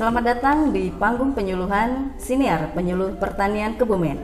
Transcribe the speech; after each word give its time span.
Selamat 0.00 0.32
datang 0.32 0.72
di 0.72 0.88
panggung 0.88 1.36
penyuluhan 1.36 2.16
Siniar 2.16 2.72
Penyuluh 2.72 3.20
Pertanian 3.20 3.76
Kebumen 3.76 4.16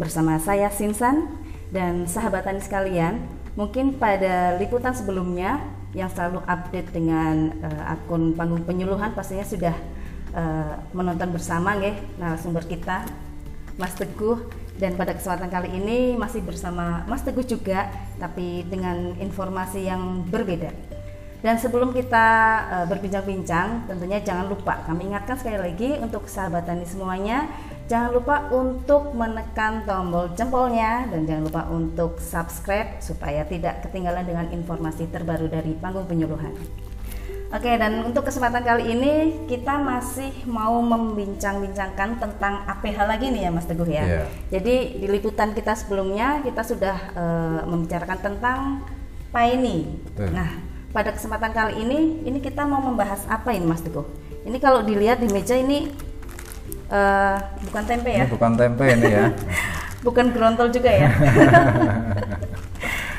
Bersama 0.00 0.40
saya 0.40 0.72
Sinsan 0.72 1.28
dan 1.68 2.08
sahabat 2.08 2.48
tani 2.48 2.64
sekalian 2.64 3.28
Mungkin 3.52 4.00
pada 4.00 4.56
liputan 4.56 4.96
sebelumnya 4.96 5.60
yang 5.92 6.08
selalu 6.08 6.40
update 6.48 6.96
dengan 6.96 7.52
uh, 7.60 7.92
akun 7.92 8.32
panggung 8.32 8.64
penyuluhan 8.64 9.12
pastinya 9.12 9.44
sudah 9.44 9.76
uh, 10.32 10.80
menonton 10.96 11.28
bersama 11.28 11.76
nggih 11.76 12.16
narasumber 12.16 12.64
kita 12.64 13.04
Mas 13.76 13.92
Teguh 14.00 14.48
dan 14.80 14.96
pada 14.96 15.12
kesempatan 15.12 15.52
kali 15.52 15.76
ini 15.76 16.16
masih 16.16 16.40
bersama 16.40 17.04
Mas 17.04 17.20
Teguh 17.20 17.44
juga 17.44 17.92
tapi 18.16 18.64
dengan 18.64 19.12
informasi 19.20 19.92
yang 19.92 20.24
berbeda. 20.24 20.97
Dan 21.38 21.54
sebelum 21.54 21.94
kita 21.94 22.26
uh, 22.66 22.86
berbincang-bincang, 22.90 23.86
tentunya 23.86 24.18
jangan 24.18 24.50
lupa 24.50 24.82
kami 24.82 25.06
ingatkan 25.06 25.38
sekali 25.38 25.58
lagi 25.58 25.94
untuk 26.02 26.26
sahabat 26.26 26.66
tani 26.66 26.82
semuanya, 26.82 27.46
jangan 27.86 28.10
lupa 28.10 28.50
untuk 28.50 29.14
menekan 29.14 29.86
tombol 29.86 30.34
jempolnya 30.34 31.06
dan 31.06 31.30
jangan 31.30 31.42
lupa 31.46 31.62
untuk 31.70 32.18
subscribe 32.18 32.98
supaya 32.98 33.46
tidak 33.46 33.86
ketinggalan 33.86 34.26
dengan 34.26 34.50
informasi 34.50 35.06
terbaru 35.14 35.46
dari 35.46 35.78
panggung 35.78 36.10
penyuluhan. 36.10 36.58
Oke, 37.48 37.80
dan 37.80 38.04
untuk 38.04 38.28
kesempatan 38.28 38.60
kali 38.60 38.92
ini 38.92 39.12
kita 39.48 39.80
masih 39.80 40.44
mau 40.44 40.84
membincang-bincangkan 40.84 42.20
tentang 42.20 42.60
APH 42.68 42.98
lagi 43.08 43.32
nih 43.32 43.48
ya 43.48 43.50
Mas 43.54 43.64
Teguh 43.64 43.88
ya. 43.88 44.04
Yeah. 44.04 44.26
Jadi 44.52 45.00
di 45.00 45.06
liputan 45.08 45.56
kita 45.56 45.72
sebelumnya 45.72 46.44
kita 46.44 46.60
sudah 46.60 46.96
uh, 47.16 47.60
membicarakan 47.64 48.18
tentang 48.20 48.58
PAINI. 49.32 49.78
Nah, 50.28 50.67
pada 50.92 51.12
kesempatan 51.12 51.52
kali 51.52 51.84
ini 51.84 52.24
ini 52.24 52.38
kita 52.40 52.64
mau 52.64 52.80
membahas 52.80 53.24
apa 53.28 53.52
ini 53.52 53.68
Mas 53.68 53.84
Teguh? 53.84 54.04
Ini 54.48 54.56
kalau 54.62 54.80
dilihat 54.80 55.20
di 55.20 55.28
meja 55.28 55.52
ini 55.52 55.92
uh, 56.88 57.36
bukan 57.68 57.84
tempe 57.84 58.10
ya? 58.12 58.24
Ini 58.24 58.32
bukan 58.32 58.52
tempe 58.56 58.84
ini 58.88 59.08
ya. 59.12 59.26
bukan 60.06 60.32
gerontol 60.32 60.72
juga 60.72 60.90
ya. 60.90 61.10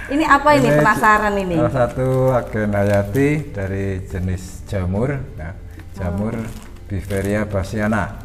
Ini 0.10 0.26
apa 0.26 0.58
ini, 0.58 0.74
ini 0.74 0.78
penasaran 0.82 1.38
ini? 1.38 1.54
Salah 1.54 1.76
satu 1.86 2.34
agen 2.34 2.74
hayati 2.74 3.54
dari 3.54 4.02
jenis 4.10 4.66
jamur, 4.66 5.22
ya, 5.38 5.54
jamur. 5.94 6.34
Biveria 6.90 7.46
basiana. 7.46 8.18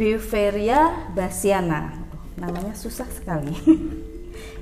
Biveria 0.00 1.12
basiana, 1.12 1.92
namanya 2.40 2.72
susah 2.72 3.04
sekali. 3.12 3.52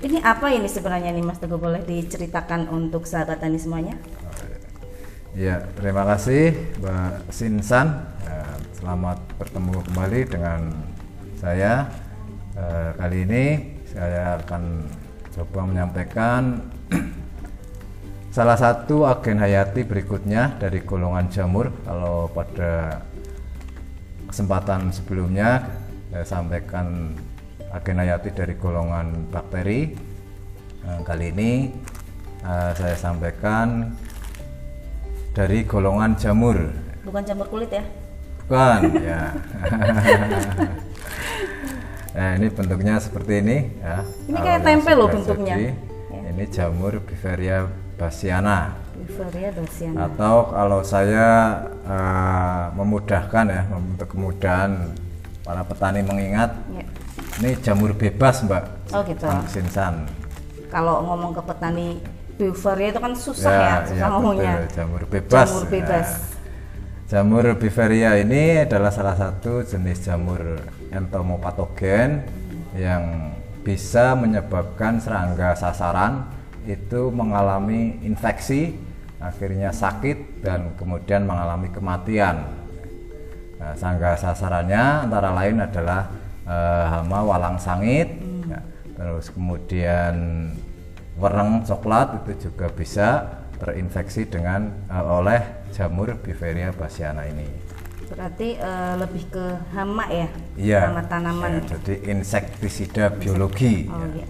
ini 0.02 0.18
apa 0.22 0.54
ini 0.54 0.70
sebenarnya 0.70 1.10
nih 1.10 1.24
Mas 1.26 1.42
Teguh 1.42 1.58
boleh 1.58 1.82
diceritakan 1.82 2.70
untuk 2.70 3.06
sahabat 3.08 3.42
tani 3.42 3.58
semuanya? 3.58 3.98
Ya, 5.34 5.66
terima 5.74 6.06
kasih 6.06 6.54
Mbak 6.78 7.30
Sinsan. 7.34 8.06
Ya, 8.26 8.46
selamat 8.78 9.18
bertemu 9.38 9.74
kembali 9.90 10.20
dengan 10.30 10.60
saya. 11.38 11.90
Eh, 12.58 12.90
kali 12.98 13.18
ini 13.22 13.44
saya 13.86 14.38
akan 14.42 14.86
coba 15.34 15.60
menyampaikan 15.66 16.58
salah 18.36 18.58
satu 18.58 19.06
agen 19.06 19.38
hayati 19.38 19.86
berikutnya 19.86 20.58
dari 20.58 20.82
golongan 20.82 21.30
jamur 21.30 21.70
kalau 21.86 22.26
pada 22.34 23.02
kesempatan 24.26 24.90
sebelumnya 24.90 25.70
saya 26.10 26.26
sampaikan 26.26 27.14
agen 27.72 28.00
hayati 28.00 28.30
dari 28.32 28.54
golongan 28.56 29.28
bakteri 29.28 29.92
nah, 30.84 31.00
kali 31.04 31.32
ini 31.34 31.52
uh, 32.44 32.72
saya 32.72 32.96
sampaikan 32.96 33.92
dari 35.36 35.68
golongan 35.68 36.16
jamur 36.16 36.72
bukan 37.04 37.22
jamur 37.24 37.46
kulit 37.52 37.70
ya 37.72 37.84
bukan 38.44 38.80
ya 39.10 39.22
Nah 42.18 42.34
ini 42.40 42.50
bentuknya 42.50 42.98
seperti 42.98 43.44
ini 43.44 43.58
ya. 43.78 44.02
Ini 44.26 44.38
kayak 44.42 44.60
tempe 44.66 44.90
loh 44.96 45.06
bentuknya. 45.06 45.54
Jadi, 45.54 45.68
ya. 46.10 46.20
Ini 46.34 46.44
jamur 46.50 46.92
Biveria 47.04 47.70
basiana. 47.94 48.74
Basiana. 48.98 50.10
Atau 50.10 50.50
kalau 50.50 50.80
saya 50.82 51.62
uh, 51.86 52.74
memudahkan 52.74 53.44
ya 53.46 53.62
untuk 53.70 54.10
kemudahan 54.10 54.90
para 55.46 55.62
petani 55.62 56.02
mengingat, 56.02 56.50
ya. 56.74 56.84
Ini 57.38 57.54
jamur 57.62 57.94
bebas 57.94 58.42
mbak. 58.42 58.64
Oh 58.90 59.02
gitu. 59.06 59.26
Sinsan. 59.46 60.10
Kalau 60.68 61.00
ngomong 61.06 61.32
ke 61.38 61.42
petani 61.46 61.88
Biveria 62.38 62.94
itu 62.94 63.00
kan 63.02 63.12
susah 63.18 63.50
ya, 63.50 63.62
ya 63.62 63.74
susah 63.86 63.98
ya, 63.98 64.06
ngomongnya. 64.14 64.54
Betul. 64.62 64.74
Jamur 64.78 65.02
bebas. 65.10 65.48
Jamur 65.48 65.66
bebas. 65.70 66.08
Ya. 66.08 66.36
Jamur 67.08 67.44
Biveria 67.56 68.10
ini 68.20 68.42
adalah 68.68 68.92
salah 68.92 69.16
satu 69.16 69.64
jenis 69.64 70.04
jamur 70.04 70.60
entomopatogen 70.92 72.20
yang 72.76 73.32
bisa 73.64 74.12
menyebabkan 74.12 75.00
serangga 75.00 75.56
sasaran 75.56 76.28
itu 76.68 77.08
mengalami 77.08 77.96
infeksi, 78.04 78.76
akhirnya 79.24 79.72
sakit 79.72 80.44
dan 80.44 80.76
kemudian 80.76 81.24
mengalami 81.24 81.72
kematian. 81.72 82.44
Nah, 83.56 83.72
serangga 83.72 84.14
sasarannya 84.14 85.08
antara 85.08 85.32
lain 85.32 85.64
adalah 85.64 86.12
eh, 86.48 86.84
hama 86.88 87.18
walang 87.28 87.60
sangit, 87.60 88.08
hmm. 88.08 88.48
ya, 88.48 88.60
terus 88.96 89.28
kemudian 89.28 90.14
wereng 91.20 91.62
coklat 91.68 92.24
itu 92.24 92.48
juga 92.48 92.72
bisa 92.72 93.08
terinfeksi 93.60 94.24
dengan 94.24 94.72
eh, 94.88 95.04
oleh 95.04 95.40
jamur 95.76 96.16
Biveria 96.18 96.72
basiana 96.72 97.28
ini. 97.28 97.68
Berarti 98.08 98.56
uh, 98.56 98.96
lebih 98.96 99.28
ke 99.28 99.46
hama 99.76 100.08
ya? 100.08 100.28
Iya, 100.56 100.80
hama 100.88 101.04
tanaman 101.04 101.60
ya, 101.60 101.76
jadi 101.76 101.94
insektisida 102.08 103.12
biologi. 103.12 103.84
Oh, 103.92 104.00
ya. 104.16 104.24
iya. 104.24 104.26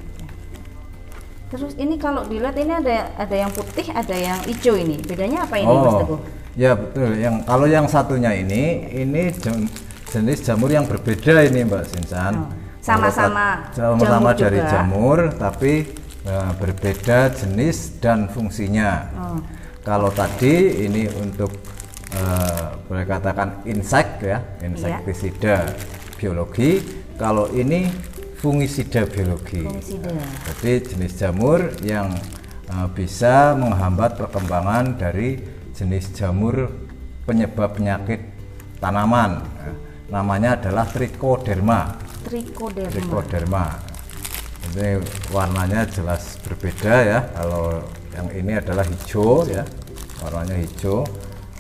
terus 1.49 1.73
ini 1.81 1.97
kalau 1.97 2.28
dilihat 2.28 2.61
ini 2.61 2.75
ada 2.77 3.09
ada 3.17 3.33
yang 3.33 3.49
putih 3.55 3.87
ada 3.95 4.12
yang 4.19 4.37
hijau 4.51 4.75
ini. 4.75 4.99
Bedanya 5.01 5.47
apa 5.47 5.62
ini 5.62 5.71
oh, 5.71 5.81
Mas 5.81 5.95
Teguh? 6.03 6.21
ya 6.59 6.75
betul. 6.75 7.11
Yang 7.17 7.34
kalau 7.47 7.67
yang 7.71 7.87
satunya 7.87 8.34
ini 8.34 8.91
ini 8.93 9.31
jenis 10.09 10.45
jamur 10.45 10.73
yang 10.73 10.89
berbeda 10.89 11.45
ini 11.49 11.69
Mbak 11.69 11.85
Sinsan 11.89 12.35
oh, 12.37 12.49
sama-sama 12.81 13.69
sama-sama 13.77 14.31
dari 14.33 14.61
juga. 14.61 14.71
jamur 14.73 15.19
tapi 15.37 15.89
uh, 16.25 16.53
berbeda 16.57 17.33
jenis 17.37 18.01
dan 18.01 18.29
fungsinya 18.33 18.93
oh. 19.13 19.41
kalau 19.85 20.09
tadi 20.09 20.85
ini 20.89 21.09
untuk 21.21 21.53
uh, 22.15 22.79
boleh 22.89 23.05
katakan 23.05 23.65
insek 23.69 24.23
ya, 24.23 24.39
insektisida 24.65 25.69
yeah. 25.69 26.17
biologi. 26.17 26.81
Kalau 27.19 27.51
ini 27.51 27.91
fungisida 28.39 29.03
biologi. 29.11 29.67
Fungisida. 29.67 30.15
jadi 30.63 30.73
jenis 30.87 31.13
jamur 31.19 31.75
yang 31.83 32.15
uh, 32.71 32.89
bisa 32.95 33.59
menghambat 33.59 34.15
perkembangan 34.15 34.95
dari 34.95 35.43
jenis 35.75 36.15
jamur 36.15 36.71
penyebab 37.27 37.75
penyakit 37.75 38.23
tanaman. 38.79 39.43
Namanya 40.09 40.57
adalah 40.61 40.85
trichoderma. 40.89 41.97
Trichoderma. 42.25 42.93
Trichoderma. 42.93 43.65
Ini 44.69 45.01
warnanya 45.33 45.89
jelas 45.89 46.37
berbeda 46.45 46.95
ya. 47.05 47.19
Kalau 47.33 47.81
yang 48.13 48.29
ini 48.35 48.53
adalah 48.59 48.85
hijau 48.85 49.47
ya, 49.49 49.65
warnanya 50.25 50.57
hijau 50.59 51.07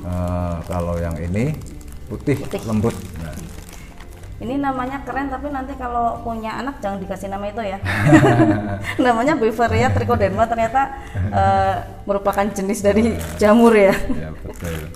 uh, 0.04 0.58
kalau 0.66 0.98
yang 0.98 1.16
ini 1.18 1.54
putih, 2.10 2.38
putih. 2.38 2.60
lembut 2.66 2.94
nah. 3.20 3.34
ini 4.38 4.54
namanya 4.58 5.02
keren 5.02 5.30
tapi 5.30 5.50
nanti 5.50 5.74
kalau 5.74 6.22
punya 6.22 6.58
anak 6.58 6.78
jangan 6.78 6.98
dikasih 7.02 7.28
nama 7.30 7.44
itu 7.50 7.62
ya 7.62 7.78
namanya 9.04 9.34
Beveria 9.38 9.90
trichoderma 9.90 10.46
ternyata 10.46 10.82
uh, 11.30 11.74
merupakan 12.06 12.46
jenis 12.50 12.80
dari 12.82 13.14
jamur 13.36 13.74
ya, 13.74 13.94
ya 13.94 14.30
betul. 14.34 14.90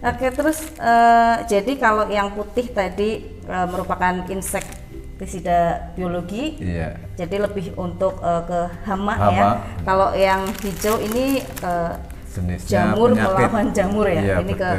Oke 0.00 0.32
terus 0.32 0.64
uh, 0.80 1.44
jadi 1.44 1.72
kalau 1.76 2.08
yang 2.08 2.32
putih 2.32 2.72
tadi 2.72 3.20
uh, 3.44 3.68
merupakan 3.68 4.24
insektisida 4.32 5.92
biologi, 5.92 6.56
iya. 6.56 6.96
jadi 7.20 7.44
lebih 7.44 7.76
untuk 7.76 8.16
uh, 8.24 8.40
ke 8.48 8.60
hama, 8.88 9.12
ya. 9.12 9.24
hama 9.28 9.36
ya. 9.36 9.48
Kalau 9.84 10.08
yang 10.16 10.40
hijau 10.64 10.96
ini 11.04 11.44
uh, 11.60 12.00
jenisnya 12.30 12.94
jamur 12.94 13.10
penyakit. 13.12 13.26
melawan 13.26 13.66
jamur 13.74 14.06
ya, 14.06 14.22
ya 14.22 14.36
ini 14.40 14.54
betul. 14.54 14.62
ke 14.62 14.70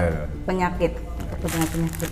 penyakit 0.48 0.92
penyakit 1.42 1.70
penyakit 1.76 2.12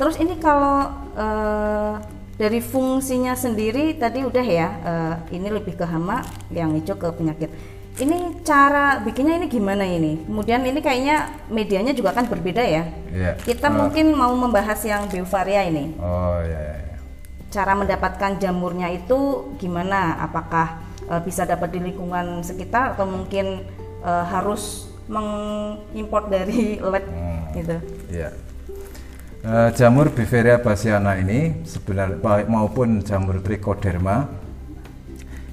terus 0.00 0.16
ini 0.16 0.34
kalau 0.40 0.88
uh, 1.12 1.94
dari 2.40 2.64
fungsinya 2.64 3.36
sendiri 3.36 4.00
tadi 4.00 4.24
udah 4.24 4.46
ya 4.46 4.68
uh, 4.80 5.14
ini 5.28 5.48
lebih 5.52 5.76
ke 5.76 5.84
hama 5.84 6.24
yang 6.48 6.72
hijau 6.72 6.96
ke 6.96 7.12
penyakit 7.12 7.52
ini 8.00 8.40
cara 8.40 9.04
bikinnya 9.04 9.36
ini 9.36 9.46
gimana 9.46 9.84
ini 9.84 10.24
kemudian 10.24 10.64
ini 10.64 10.80
kayaknya 10.80 11.44
medianya 11.52 11.92
juga 11.92 12.16
kan 12.16 12.26
berbeda 12.26 12.64
ya, 12.64 12.88
ya. 13.12 13.32
kita 13.44 13.68
uh, 13.68 13.76
mungkin 13.76 14.16
mau 14.16 14.32
membahas 14.32 14.80
yang 14.82 15.06
biovaria 15.12 15.68
ini 15.68 15.94
oh 16.00 16.40
ya, 16.40 16.60
ya, 16.60 16.76
ya. 16.80 16.96
cara 17.52 17.72
mendapatkan 17.76 18.40
jamurnya 18.40 18.88
itu 18.90 19.52
gimana 19.60 20.16
apakah 20.24 20.80
uh, 21.12 21.20
bisa 21.20 21.44
dapat 21.44 21.76
di 21.76 21.80
lingkungan 21.84 22.40
sekitar 22.40 22.96
atau 22.96 23.04
mungkin 23.04 23.68
uh, 24.00 24.24
harus 24.24 24.88
mengimpor 25.10 26.30
dari 26.30 26.78
lab 26.90 27.02
hmm, 27.02 27.42
gitu. 27.58 27.76
Iya. 28.14 28.30
Eh, 29.40 29.70
jamur 29.72 30.12
Biveria 30.12 30.60
bassiana 30.60 31.16
ini 31.16 31.64
sebenarnya 31.64 32.20
baik 32.20 32.46
maupun 32.52 33.00
jamur 33.00 33.40
Trichoderma 33.40 34.28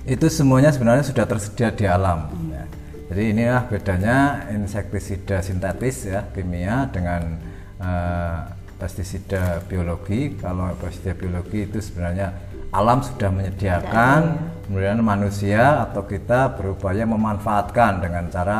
itu 0.07 0.31
semuanya 0.31 0.71
sebenarnya 0.71 1.03
sudah 1.03 1.27
tersedia 1.27 1.67
di 1.75 1.83
alam. 1.83 2.31
ya. 2.47 2.63
Jadi 3.11 3.35
inilah 3.35 3.67
bedanya 3.67 4.47
insektisida 4.55 5.43
sintetis 5.43 6.07
ya 6.07 6.23
kimia 6.31 6.87
dengan 6.95 7.35
eh, 7.79 8.39
pestisida 8.79 9.59
biologi. 9.67 10.39
Kalau 10.39 10.71
pestisida 10.79 11.11
biologi 11.11 11.67
itu 11.67 11.83
sebenarnya 11.83 12.31
alam 12.71 13.03
sudah 13.03 13.27
menyediakan, 13.31 14.19
kemudian 14.67 14.99
manusia 15.03 15.87
atau 15.91 16.03
kita 16.07 16.55
berupaya 16.55 17.03
memanfaatkan 17.03 17.99
dengan 17.99 18.31
cara 18.31 18.59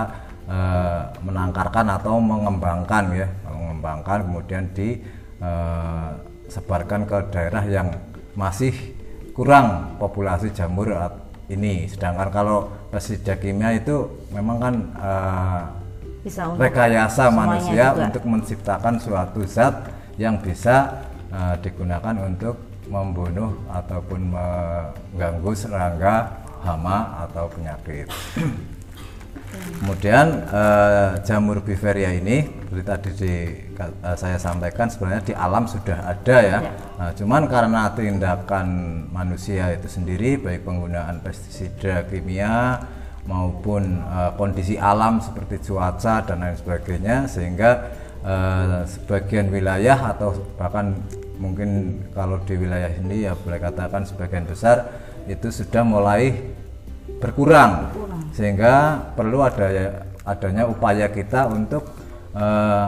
eh, 0.51 1.15
menangkarkan 1.23 1.87
atau 1.95 2.19
mengembangkan 2.19 3.03
ya, 3.15 3.27
mengembangkan 3.47 4.27
kemudian 4.27 4.67
disebarkan 4.75 7.07
ke 7.07 7.31
daerah 7.31 7.63
yang 7.63 7.87
masih 8.35 8.75
kurang 9.31 9.95
populasi 10.01 10.49
jamur 10.49 10.89
ini. 11.51 11.87
Sedangkan 11.87 12.29
kalau 12.31 12.67
pestisida 12.91 13.35
kimia 13.39 13.75
itu 13.75 14.07
memang 14.31 14.57
kan 14.59 14.75
eh, 14.99 15.61
Bisa 16.23 16.51
untuk 16.51 16.61
rekayasa 16.63 17.31
manusia 17.31 17.95
juga. 17.95 18.03
untuk 18.11 18.23
menciptakan 18.27 18.95
suatu 18.99 19.41
zat 19.47 19.87
yang 20.19 20.39
bisa 20.39 21.03
eh, 21.31 21.55
digunakan 21.63 22.15
untuk 22.23 22.55
membunuh 22.87 23.51
ataupun 23.67 24.31
mengganggu 24.31 25.51
serangga, 25.51 26.39
hama 26.63 27.27
atau 27.27 27.51
penyakit. 27.51 28.07
Kemudian 29.47 30.43
eh, 30.43 31.09
jamur 31.23 31.63
biveria 31.63 32.11
ini 32.11 32.43
seperti 32.43 32.83
tadi 32.83 33.09
di, 33.15 33.33
eh, 33.79 34.17
saya 34.19 34.35
sampaikan 34.35 34.91
sebenarnya 34.91 35.23
di 35.23 35.33
alam 35.37 35.63
sudah 35.63 36.03
ada 36.03 36.37
ya. 36.43 36.59
Nah, 36.99 37.11
cuman 37.15 37.47
karena 37.47 37.87
tindakan 37.95 38.67
manusia 39.07 39.71
itu 39.71 39.87
sendiri 39.87 40.35
baik 40.35 40.67
penggunaan 40.67 41.23
pestisida 41.23 42.03
kimia 42.09 42.83
maupun 43.23 44.03
eh, 44.03 44.31
kondisi 44.35 44.75
alam 44.75 45.23
seperti 45.23 45.71
cuaca 45.71 46.27
dan 46.27 46.43
lain 46.43 46.57
sebagainya 46.59 47.17
sehingga 47.31 47.71
eh, 48.27 48.83
sebagian 48.83 49.47
wilayah 49.47 50.11
atau 50.11 50.35
bahkan 50.59 50.91
mungkin 51.37 52.01
kalau 52.11 52.41
di 52.43 52.57
wilayah 52.57 52.89
ini 52.89 53.29
ya 53.29 53.37
boleh 53.37 53.61
katakan 53.61 54.03
sebagian 54.03 54.43
besar 54.49 54.89
itu 55.29 55.53
sudah 55.53 55.83
mulai 55.85 56.33
berkurang. 57.17 57.93
Sehingga 58.33 59.01
perlu 59.17 59.41
ada 59.41 59.67
adanya 60.27 60.67
upaya 60.67 61.09
kita 61.09 61.49
untuk 61.49 61.87
eh, 62.35 62.87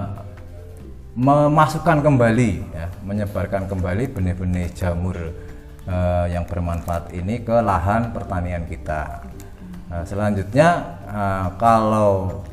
memasukkan 1.19 1.99
kembali 2.05 2.51
ya, 2.75 2.87
menyebarkan 3.03 3.65
kembali 3.65 4.11
benih-benih 4.13 4.71
jamur 4.75 5.17
eh, 5.87 6.25
yang 6.29 6.45
bermanfaat 6.45 7.15
ini 7.15 7.41
ke 7.41 7.57
lahan 7.59 8.13
pertanian 8.13 8.67
kita. 8.69 9.25
Nah, 9.89 10.03
selanjutnya 10.05 10.69
eh, 11.09 11.47
kalau 11.57 12.45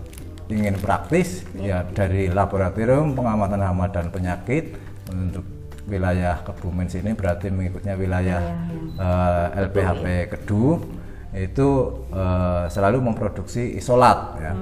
ingin 0.46 0.78
praktis 0.78 1.42
ya 1.58 1.82
dari 1.82 2.30
laboratorium 2.30 3.18
pengamatan 3.18 3.60
hama 3.60 3.90
dan 3.90 4.14
penyakit 4.14 4.78
untuk 5.10 5.42
wilayah 5.90 6.38
Kebumen 6.42 6.86
sini 6.86 7.14
berarti 7.14 7.50
mengikutnya 7.50 7.94
wilayah 7.98 8.40
eh, 8.94 9.46
LPHP 9.66 10.04
Kedu 10.30 10.95
itu 11.36 11.68
eh, 12.16 12.64
selalu 12.72 13.12
memproduksi 13.12 13.76
isolat 13.76 14.40
ya. 14.40 14.52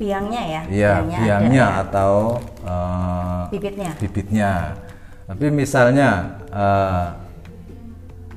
biangnya 0.00 0.42
ya 0.42 0.62
Iya, 0.66 0.92
biangnya 1.06 1.64
ada 1.70 1.76
ya. 1.78 1.82
atau 1.86 2.12
eh, 2.66 3.42
bibitnya 3.54 3.90
bibitnya. 4.00 4.52
Tapi 5.30 5.46
misalnya 5.54 6.08
eh, 6.50 7.06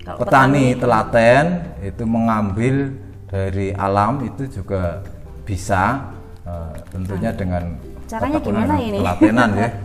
Kalau 0.05 0.19
petani 0.21 0.77
telaten 0.77 1.45
itu 1.81 2.03
mengambil 2.05 2.93
dari 3.25 3.73
alam 3.73 4.21
itu 4.21 4.45
juga 4.61 5.01
bisa 5.41 6.13
eh, 6.45 6.75
tentunya 6.93 7.33
dengan 7.33 7.63
Caranya 8.05 8.37
gimana 8.43 8.75
ini? 8.77 8.97
Telatenan 9.01 9.49
ya. 9.57 9.69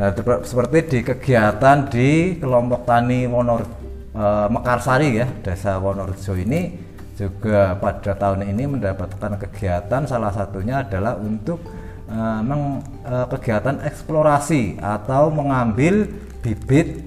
Nah, 0.00 0.16
nah, 0.16 0.40
seperti 0.40 0.78
di 0.88 0.98
kegiatan 1.04 1.92
di 1.92 2.40
kelompok 2.40 2.88
tani 2.88 3.28
Wonor 3.28 3.79
eh, 4.14 4.46
Mekarsari 4.50 5.18
ya, 5.20 5.26
Desa 5.42 5.78
Wonorejo 5.78 6.34
ini 6.38 6.88
juga 7.18 7.76
pada 7.76 8.16
tahun 8.16 8.48
ini 8.48 8.64
mendapatkan 8.64 9.36
kegiatan 9.36 10.08
salah 10.08 10.32
satunya 10.32 10.80
adalah 10.82 11.16
untuk 11.20 11.60
eh, 12.08 12.40
meng- 12.42 12.82
eh, 13.04 13.26
kegiatan 13.30 13.82
eksplorasi 13.84 14.80
atau 14.80 15.28
mengambil 15.30 16.08
bibit 16.40 17.06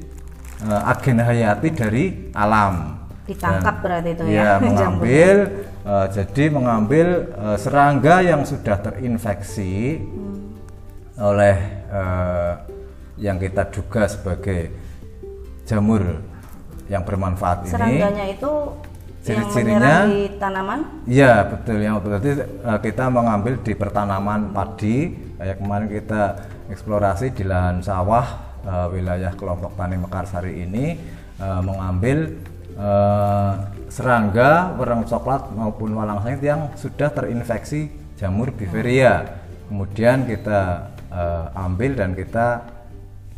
agen 0.64 1.20
hayati 1.20 1.70
dari 1.76 2.06
alam. 2.32 3.04
Ditangkap 3.28 3.76
berarti 3.84 4.10
itu 4.16 4.24
ya, 4.28 4.32
Ya, 4.40 4.52
mengambil 4.60 5.36
eh, 5.84 6.06
jadi 6.12 6.44
mengambil 6.52 7.08
eh, 7.32 7.58
serangga 7.60 8.20
yang 8.24 8.44
sudah 8.44 8.80
terinfeksi 8.80 10.04
oleh 11.20 11.56
eh, 11.88 12.54
yang 13.20 13.38
kita 13.40 13.70
duga 13.70 14.10
sebagai 14.10 14.72
jamur 15.64 16.20
yang 16.92 17.04
bermanfaat 17.08 17.68
ini. 17.68 17.72
serangganya 17.72 18.26
itu 18.28 18.52
Ciri-cirinya- 19.24 20.04
di 20.04 20.36
tanaman? 20.36 20.80
Iya 21.08 21.48
betul. 21.48 21.80
Yang 21.80 21.96
berarti 22.04 22.30
eh, 22.44 22.80
kita 22.84 23.06
mengambil 23.08 23.54
di 23.64 23.72
pertanaman 23.72 24.52
padi. 24.52 24.98
Kayak 25.40 25.58
kemarin 25.64 25.88
kita 25.88 26.22
eksplorasi 26.68 27.32
di 27.32 27.44
lahan 27.48 27.80
sawah 27.80 28.26
eh, 28.68 28.88
wilayah 28.92 29.32
kelompok 29.40 29.80
tani 29.80 29.96
Mekarsari 29.96 30.68
ini 30.68 31.00
eh, 31.40 31.62
mengambil 31.64 32.36
eh, 32.76 33.54
serangga 33.88 34.76
warna 34.76 35.08
coklat 35.08 35.56
maupun 35.56 35.96
walang 35.96 36.20
sangit 36.20 36.44
yang 36.44 36.68
sudah 36.76 37.08
terinfeksi 37.14 37.94
jamur 38.20 38.52
biveria 38.52 39.40
kemudian 39.72 40.28
kita 40.28 40.92
eh, 41.16 41.46
ambil 41.64 41.96
dan 41.96 42.12
kita 42.12 42.60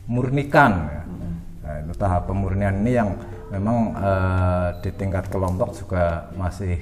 murnikan. 0.09 0.71
Ya. 0.89 1.01
Nah, 1.65 1.75
itu 1.81 1.93
tahap 1.97 2.29
pemurnian 2.29 2.81
ini 2.85 2.91
yang 2.93 3.09
memang 3.55 3.95
eh, 3.95 4.67
di 4.83 4.89
tingkat 4.91 5.31
kelompok 5.31 5.71
juga 5.71 6.27
masih 6.35 6.79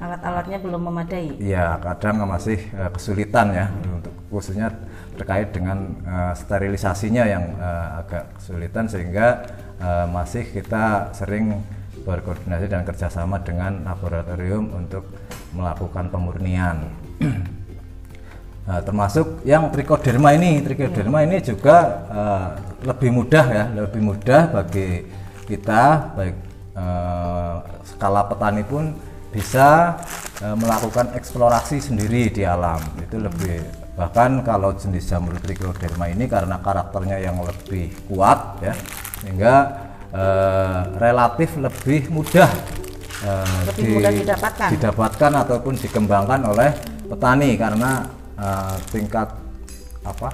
alat-alatnya 0.00 0.58
belum 0.64 0.88
memadai 0.88 1.36
ya 1.40 1.76
kadang 1.80 2.24
masih 2.28 2.60
eh, 2.60 2.90
kesulitan 2.92 3.52
ya 3.52 3.66
untuk 3.88 4.12
khususnya 4.28 4.72
terkait 5.16 5.52
dengan 5.52 5.96
eh, 6.04 6.34
sterilisasinya 6.36 7.24
yang 7.24 7.44
eh, 7.56 7.88
agak 8.04 8.36
kesulitan 8.40 8.84
sehingga 8.88 9.44
eh, 9.80 10.06
masih 10.08 10.44
kita 10.48 11.12
sering 11.16 11.60
berkoordinasi 12.04 12.66
dan 12.68 12.82
kerjasama 12.84 13.44
dengan 13.44 13.84
laboratorium 13.84 14.72
untuk 14.72 15.04
melakukan 15.52 16.08
pemurnian. 16.08 16.76
Nah, 18.64 18.80
termasuk 18.86 19.44
yang 19.44 19.68
trichoderma 19.68 20.32
ini, 20.32 20.64
trichoderma 20.64 21.26
ini 21.28 21.36
juga 21.44 21.76
eh, 22.08 22.48
lebih 22.88 23.10
mudah 23.12 23.46
ya, 23.52 23.64
lebih 23.84 24.00
mudah 24.00 24.42
bagi 24.48 25.04
kita 25.50 26.14
baik 26.14 26.36
eh, 26.78 27.54
skala 27.90 28.22
petani 28.30 28.62
pun 28.62 28.94
bisa 29.34 29.98
eh, 30.38 30.54
melakukan 30.54 31.10
eksplorasi 31.18 31.82
sendiri 31.82 32.30
di 32.30 32.46
alam. 32.46 32.78
Itu 33.02 33.18
lebih 33.18 33.66
bahkan 33.98 34.40
kalau 34.40 34.72
jenis 34.72 35.10
jamur 35.10 35.34
trichoderma 35.42 36.08
ini 36.08 36.24
karena 36.24 36.56
karakternya 36.62 37.18
yang 37.20 37.36
lebih 37.42 37.90
kuat 38.08 38.62
ya, 38.62 38.72
sehingga 39.20 39.54
eh, 40.14 40.80
relatif 40.96 41.58
lebih 41.58 42.08
mudah 42.08 42.48
eh, 43.26 43.60
Lebih 43.74 43.84
mudah 43.98 44.12
didapatkan. 44.14 44.68
didapatkan 44.72 45.32
ataupun 45.44 45.74
dikembangkan 45.76 46.40
oleh 46.46 46.70
petani 47.10 47.58
karena 47.58 48.06
eh, 48.38 48.74
tingkat 48.88 49.28
apa 50.00 50.32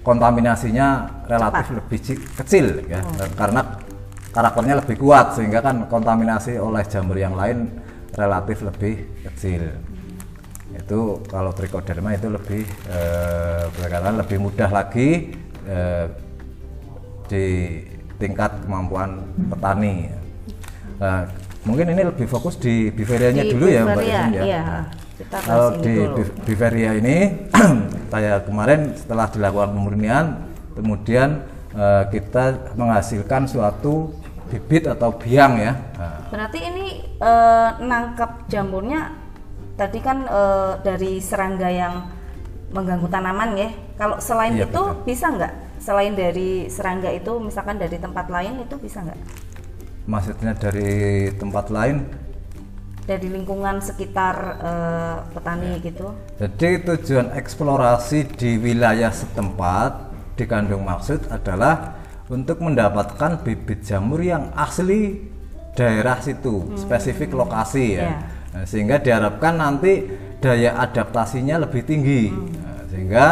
kontaminasinya 0.00 0.88
relatif 1.28 1.66
lebih 1.70 1.98
ci- 2.02 2.24
kecil 2.34 2.82
ya 2.88 3.04
Oh. 3.04 3.28
Karena 3.36 3.60
karakternya 4.32 4.80
lebih 4.80 4.96
kuat 4.96 5.36
sehingga 5.36 5.60
kan 5.60 5.86
kontaminasi 5.86 6.56
oleh 6.56 6.82
jamur 6.88 7.16
yang 7.20 7.36
lain 7.36 7.68
relatif 8.16 8.64
lebih 8.64 9.22
kecil 9.28 9.72
itu 10.72 11.00
kalau 11.28 11.52
trichoderma 11.52 12.16
itu 12.16 12.32
lebih 12.32 12.64
eh, 12.88 13.64
lebih 14.16 14.38
mudah 14.40 14.72
lagi 14.72 15.36
eh, 15.68 16.06
di 17.28 17.46
tingkat 18.16 18.64
kemampuan 18.64 19.20
petani 19.52 20.22
Nah, 21.02 21.26
mungkin 21.66 21.90
ini 21.90 22.02
lebih 22.06 22.30
fokus 22.30 22.54
di 22.62 22.94
biverianya 22.94 23.42
Di 23.42 23.50
dulu 23.50 23.66
ya 23.66 23.82
Mbak 23.82 24.04
Izin 24.06 24.30
ya. 24.30 24.42
iya. 24.46 24.62
Nah, 24.62 24.84
Kita 25.18 25.36
kalau 25.42 25.68
di 25.82 25.94
dulu. 25.98 26.90
Ini 27.02 27.16
saya 28.14 28.38
kemarin 28.46 28.94
setelah 28.94 29.26
dilakukan 29.26 29.70
pemurnian 29.74 30.24
kemudian 30.78 31.42
eh, 31.74 32.04
kita 32.14 32.74
menghasilkan 32.78 33.50
suatu 33.50 34.14
bibit 34.52 34.84
atau 34.84 35.16
biang 35.16 35.56
ya. 35.56 35.72
Nah, 35.96 36.28
Berarti 36.28 36.58
ini 36.60 36.86
eh, 37.16 37.68
nangkap 37.80 38.44
jamurnya 38.52 39.16
tadi 39.80 39.98
kan 40.04 40.28
eh, 40.28 40.72
dari 40.84 41.16
serangga 41.24 41.72
yang 41.72 41.94
mengganggu 42.72 43.08
tanaman 43.08 43.56
ya. 43.56 43.70
Kalau 43.96 44.20
selain 44.20 44.56
Iya, 44.56 44.68
itu 44.68 44.82
betul. 44.82 45.04
bisa 45.08 45.26
nggak 45.32 45.52
selain 45.80 46.12
dari 46.12 46.68
serangga 46.68 47.08
itu, 47.10 47.32
misalkan 47.40 47.80
dari 47.80 47.96
tempat 47.96 48.28
lain 48.28 48.60
itu 48.60 48.76
bisa 48.76 49.00
nggak? 49.00 49.20
Maksudnya 50.04 50.52
dari 50.54 51.30
tempat 51.32 51.72
lain? 51.72 52.04
Dari 53.02 53.26
lingkungan 53.26 53.82
sekitar 53.82 54.36
eh, 54.62 55.16
petani 55.32 55.80
gitu? 55.82 56.12
Jadi 56.38 56.68
tujuan 56.86 57.34
eksplorasi 57.34 58.30
di 58.36 58.60
wilayah 58.60 59.10
setempat 59.10 60.12
dikandung 60.38 60.86
maksud 60.86 61.28
adalah 61.28 62.01
untuk 62.32 62.64
mendapatkan 62.64 63.44
bibit 63.44 63.84
jamur 63.84 64.24
yang 64.24 64.48
asli 64.56 65.20
daerah 65.76 66.16
situ, 66.24 66.72
spesifik 66.80 67.36
lokasi 67.36 68.00
ya. 68.00 68.00
Iya. 68.00 68.12
Nah, 68.52 68.64
sehingga 68.64 68.96
diharapkan 69.00 69.60
nanti 69.60 70.08
daya 70.40 70.80
adaptasinya 70.80 71.68
lebih 71.68 71.84
tinggi. 71.84 72.32
Nah, 72.32 72.80
sehingga 72.88 73.26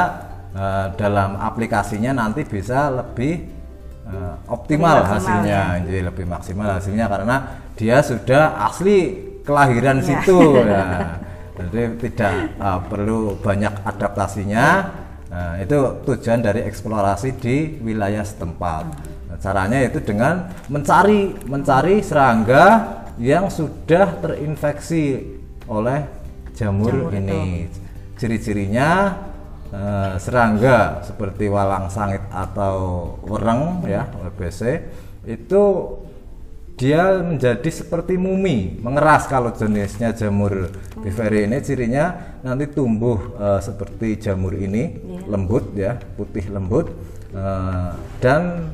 eh, 0.52 0.86
dalam 1.00 1.40
aplikasinya 1.40 2.12
nanti 2.12 2.44
bisa 2.44 2.92
lebih 2.92 3.48
eh, 4.08 4.34
optimal 4.52 5.04
Lebih 5.04 5.12
hasilnya, 5.16 5.60
jadi 5.88 6.00
lebih 6.12 6.24
maksimal 6.28 6.68
hasilnya 6.76 7.06
karena 7.08 7.36
dia 7.76 8.04
sudah 8.04 8.60
asli 8.68 9.16
kelahiran 9.44 10.04
situ 10.04 10.60
ya. 10.60 10.84
Jadi 11.60 12.08
tidak 12.08 12.56
eh, 12.56 12.80
perlu 12.88 13.36
banyak 13.36 13.84
adaptasinya. 13.84 14.66
Nah, 15.30 15.62
itu 15.62 15.78
tujuan 16.10 16.42
dari 16.42 16.66
eksplorasi 16.66 17.38
di 17.38 17.78
wilayah 17.78 18.26
setempat. 18.26 18.84
Nah, 19.30 19.38
caranya 19.38 19.78
itu 19.78 20.02
dengan 20.02 20.50
mencari 20.66 21.30
mencari 21.46 22.02
serangga 22.02 22.98
yang 23.14 23.46
sudah 23.46 24.18
terinfeksi 24.18 25.22
oleh 25.70 26.02
jamur, 26.58 26.90
Jamur 26.90 27.14
ini. 27.14 27.70
Ciri-cirinya 28.18 29.16
eh, 29.70 30.14
serangga 30.18 31.06
seperti 31.06 31.46
walang 31.46 31.86
sangit 31.86 32.26
atau 32.34 33.14
wereng 33.22 33.86
ya, 33.86 34.10
WBC 34.10 34.60
itu 35.30 35.64
dia 36.80 37.20
menjadi 37.20 37.68
seperti 37.68 38.16
mumi, 38.16 38.80
mengeras 38.80 39.28
kalau 39.28 39.52
jenisnya 39.52 40.16
jamur 40.16 40.72
biveri 40.96 41.44
ini 41.44 41.60
cirinya 41.60 42.29
nanti 42.40 42.64
tumbuh 42.66 43.18
eh, 43.34 43.60
seperti 43.60 44.16
jamur 44.16 44.52
ini, 44.52 44.96
lembut 45.26 45.72
ya, 45.72 45.96
putih 46.14 46.48
lembut 46.48 46.90
eh, 47.30 47.90
dan 48.18 48.72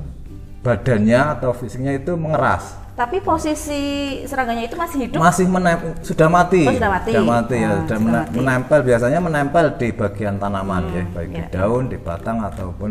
badannya 0.60 1.20
atau 1.38 1.50
fisiknya 1.52 1.94
itu 1.94 2.14
mengeras. 2.14 2.74
Tapi 2.96 3.20
posisi 3.20 3.82
serangganya 4.24 4.64
itu 4.64 4.74
masih 4.74 4.98
hidup? 5.04 5.20
Masih 5.20 5.44
menem- 5.46 6.00
sudah 6.00 6.32
mati. 6.32 6.64
Oh, 6.64 6.72
sudah 6.72 6.90
mati. 6.90 7.12
ya, 7.12 7.20
Ah, 7.20 7.28
sudah 7.28 7.84
sudah 7.84 7.98
mena- 8.00 8.24
mati. 8.24 8.34
menempel 8.34 8.78
biasanya 8.82 9.20
menempel 9.20 9.64
di 9.76 9.88
bagian 9.92 10.34
tanaman 10.40 10.82
ya, 10.90 11.02
baik 11.12 11.28
di 11.28 11.42
ya. 11.44 11.48
daun, 11.52 11.92
di 11.92 11.98
batang 12.00 12.40
ataupun 12.40 12.90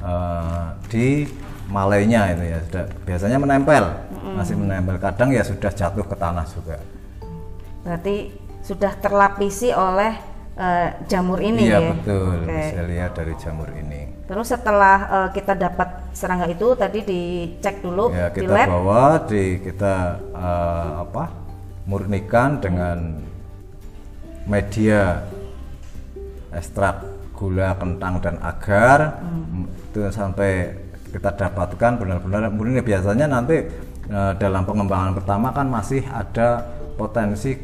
eh, 0.00 0.66
di 0.86 1.26
malainya 1.66 2.30
itu 2.32 2.44
ya. 2.46 2.58
Sudah 2.62 2.84
biasanya 3.04 3.36
menempel. 3.36 3.84
Masih 4.38 4.54
menempel. 4.54 4.96
Kadang 4.96 5.34
ya 5.34 5.42
sudah 5.42 5.68
jatuh 5.68 6.06
ke 6.06 6.14
tanah 6.14 6.46
juga. 6.46 6.78
Berarti 7.82 8.16
sudah 8.70 8.92
terlapisi 8.96 9.74
oleh 9.74 10.14
eh, 10.54 10.88
jamur 11.10 11.42
ini 11.42 11.66
iya 11.66 11.78
ya? 11.82 11.90
betul. 11.90 12.46
Oke. 12.46 12.54
Bisa 12.54 12.82
lihat 12.86 13.10
dari 13.18 13.34
jamur 13.34 13.68
ini. 13.74 14.00
Terus 14.30 14.46
setelah 14.46 14.96
eh, 15.10 15.28
kita 15.34 15.58
dapat 15.58 15.88
serangga 16.14 16.46
itu 16.46 16.78
tadi 16.78 17.02
dicek 17.02 17.82
dulu 17.82 18.14
Ya, 18.14 18.30
di 18.30 18.46
kita 18.46 18.54
lab. 18.54 18.66
bawa 18.70 19.02
di 19.26 19.58
kita 19.58 19.94
eh, 20.30 20.90
apa? 21.02 21.24
murnikan 21.90 22.62
dengan 22.62 23.18
media 24.46 25.26
ekstrak 26.54 27.02
gula, 27.34 27.74
kentang 27.74 28.20
dan 28.20 28.36
agar 28.38 29.18
Hmm. 29.18 29.66
itu 29.90 30.00
sampai 30.12 30.76
kita 31.10 31.34
dapatkan 31.34 31.92
benar-benar 31.98 32.46
murni 32.52 32.78
biasanya 32.78 33.26
nanti 33.26 33.66
eh, 34.06 34.32
dalam 34.38 34.62
pengembangan 34.62 35.18
pertama 35.18 35.50
kan 35.50 35.66
masih 35.66 36.04
ada 36.06 36.62
potensi 36.94 37.56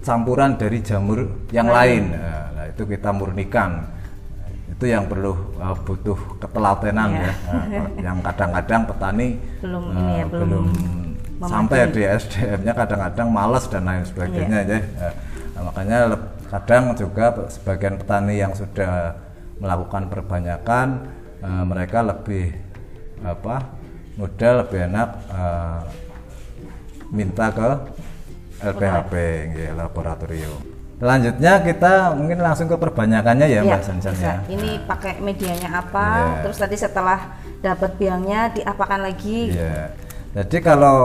campuran 0.00 0.56
dari 0.56 0.78
jamur 0.80 1.20
yang 1.52 1.68
lain. 1.68 2.16
Nah, 2.16 2.46
nah, 2.56 2.64
itu 2.68 2.82
kita 2.84 3.10
murnikan. 3.12 3.84
Itu 4.72 4.88
yang 4.88 5.04
perlu 5.06 5.32
eh, 5.60 5.76
butuh 5.84 6.18
ketelatenan 6.40 7.08
Iya. 7.12 7.20
ya. 7.20 7.32
Nah, 7.52 7.64
yang 8.00 8.18
kadang-kadang 8.24 8.82
petani 8.88 9.28
Belum 9.60 9.82
eh, 9.84 9.92
ini 9.92 10.12
ya, 10.16 10.24
belum 10.26 10.48
belum 10.48 11.48
sampai 11.48 11.78
di 11.92 12.02
SDM-nya 12.04 12.72
kadang-kadang 12.72 13.28
malas 13.28 13.64
dan 13.68 13.84
lain 13.84 14.04
sebagainya 14.08 14.58
Iya. 14.64 14.78
ya. 14.80 15.10
Nah, 15.56 15.62
makanya 15.68 15.98
leb- 16.16 16.32
kadang 16.48 16.84
juga 16.96 17.26
sebagian 17.52 17.94
petani 18.00 18.40
yang 18.40 18.56
sudah 18.56 19.14
melakukan 19.60 20.08
perbanyakan 20.08 20.88
eh, 21.44 21.64
mereka 21.68 22.00
lebih 22.00 22.56
apa 23.20 23.68
mudah 24.16 24.64
lebih 24.64 24.80
enak 24.88 25.08
eh, 25.28 25.80
minta 27.12 27.52
ke 27.52 27.68
LPHP 28.60 29.12
nggih, 29.52 29.68
laboratorium. 29.76 30.60
Selanjutnya 31.00 31.64
kita 31.64 32.12
mungkin 32.12 32.38
langsung 32.44 32.68
ke 32.68 32.76
perbanyakannya 32.76 33.48
ya 33.48 33.64
Iya, 33.64 33.72
Mbak 33.72 33.82
Sansan 33.88 34.14
bisa. 34.20 34.24
ya. 34.28 34.34
Ini 34.52 34.70
pakai 34.84 35.16
medianya 35.24 35.68
apa? 35.80 36.06
Iya. 36.12 36.40
Terus 36.44 36.56
tadi 36.60 36.76
setelah 36.76 37.18
dapat 37.64 37.96
biangnya 37.96 38.52
diapakan 38.52 39.00
lagi? 39.08 39.56
Iya. 39.56 39.96
Jadi 40.36 40.56
kalau 40.60 40.98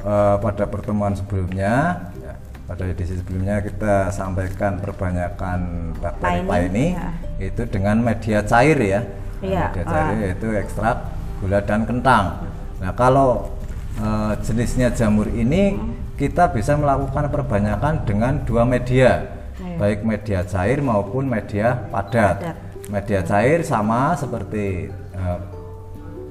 eh, 0.00 0.36
pada 0.40 0.64
pertemuan 0.64 1.12
sebelumnya, 1.12 2.00
ya, 2.24 2.32
pada 2.64 2.82
edisi 2.88 3.20
sebelumnya 3.20 3.60
kita 3.60 4.08
sampaikan 4.08 4.80
perbanyakan 4.80 5.92
bakteri 6.00 6.48
Paini, 6.48 6.86
ya. 6.96 7.12
itu 7.52 7.62
dengan 7.68 8.00
media 8.00 8.40
cair 8.48 8.80
ya. 8.80 9.00
Iya, 9.44 9.68
Media 9.68 9.84
cair 9.84 10.08
ah. 10.08 10.16
yaitu 10.16 10.48
ekstrak 10.56 10.96
gula 11.44 11.60
dan 11.60 11.84
kentang. 11.84 12.40
Nah 12.80 12.96
kalau 12.96 13.52
eh, 14.00 14.32
jenisnya 14.48 14.88
jamur 14.96 15.28
ini 15.28 15.76
kita 16.14 16.52
bisa 16.52 16.76
melakukan 16.76 17.28
perbanyakan 17.28 18.04
dengan 18.04 18.44
dua 18.44 18.62
media, 18.62 19.40
Iya. 19.62 19.76
baik 19.78 20.00
media 20.02 20.40
cair 20.42 20.78
maupun 20.80 21.28
media 21.28 21.86
padat. 21.88 22.36
Padat. 22.40 22.56
Media 22.90 23.20
cair 23.22 23.60
sama 23.62 24.12
seperti 24.18 24.90
eh, 24.90 25.38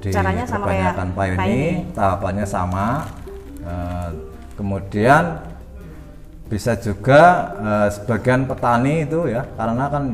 di 0.02 0.10
Caranya 0.10 0.44
sama 0.44 0.66
perbanyakan 0.68 1.08
paini. 1.14 1.86
tahapannya 1.94 2.46
sama. 2.46 2.86
Eh, 3.62 4.08
kemudian 4.54 5.38
bisa 6.46 6.76
juga 6.76 7.22
eh, 7.56 7.88
sebagian 7.90 8.44
petani 8.44 9.08
itu 9.08 9.30
ya, 9.30 9.46
karena 9.56 9.88
kan 9.88 10.04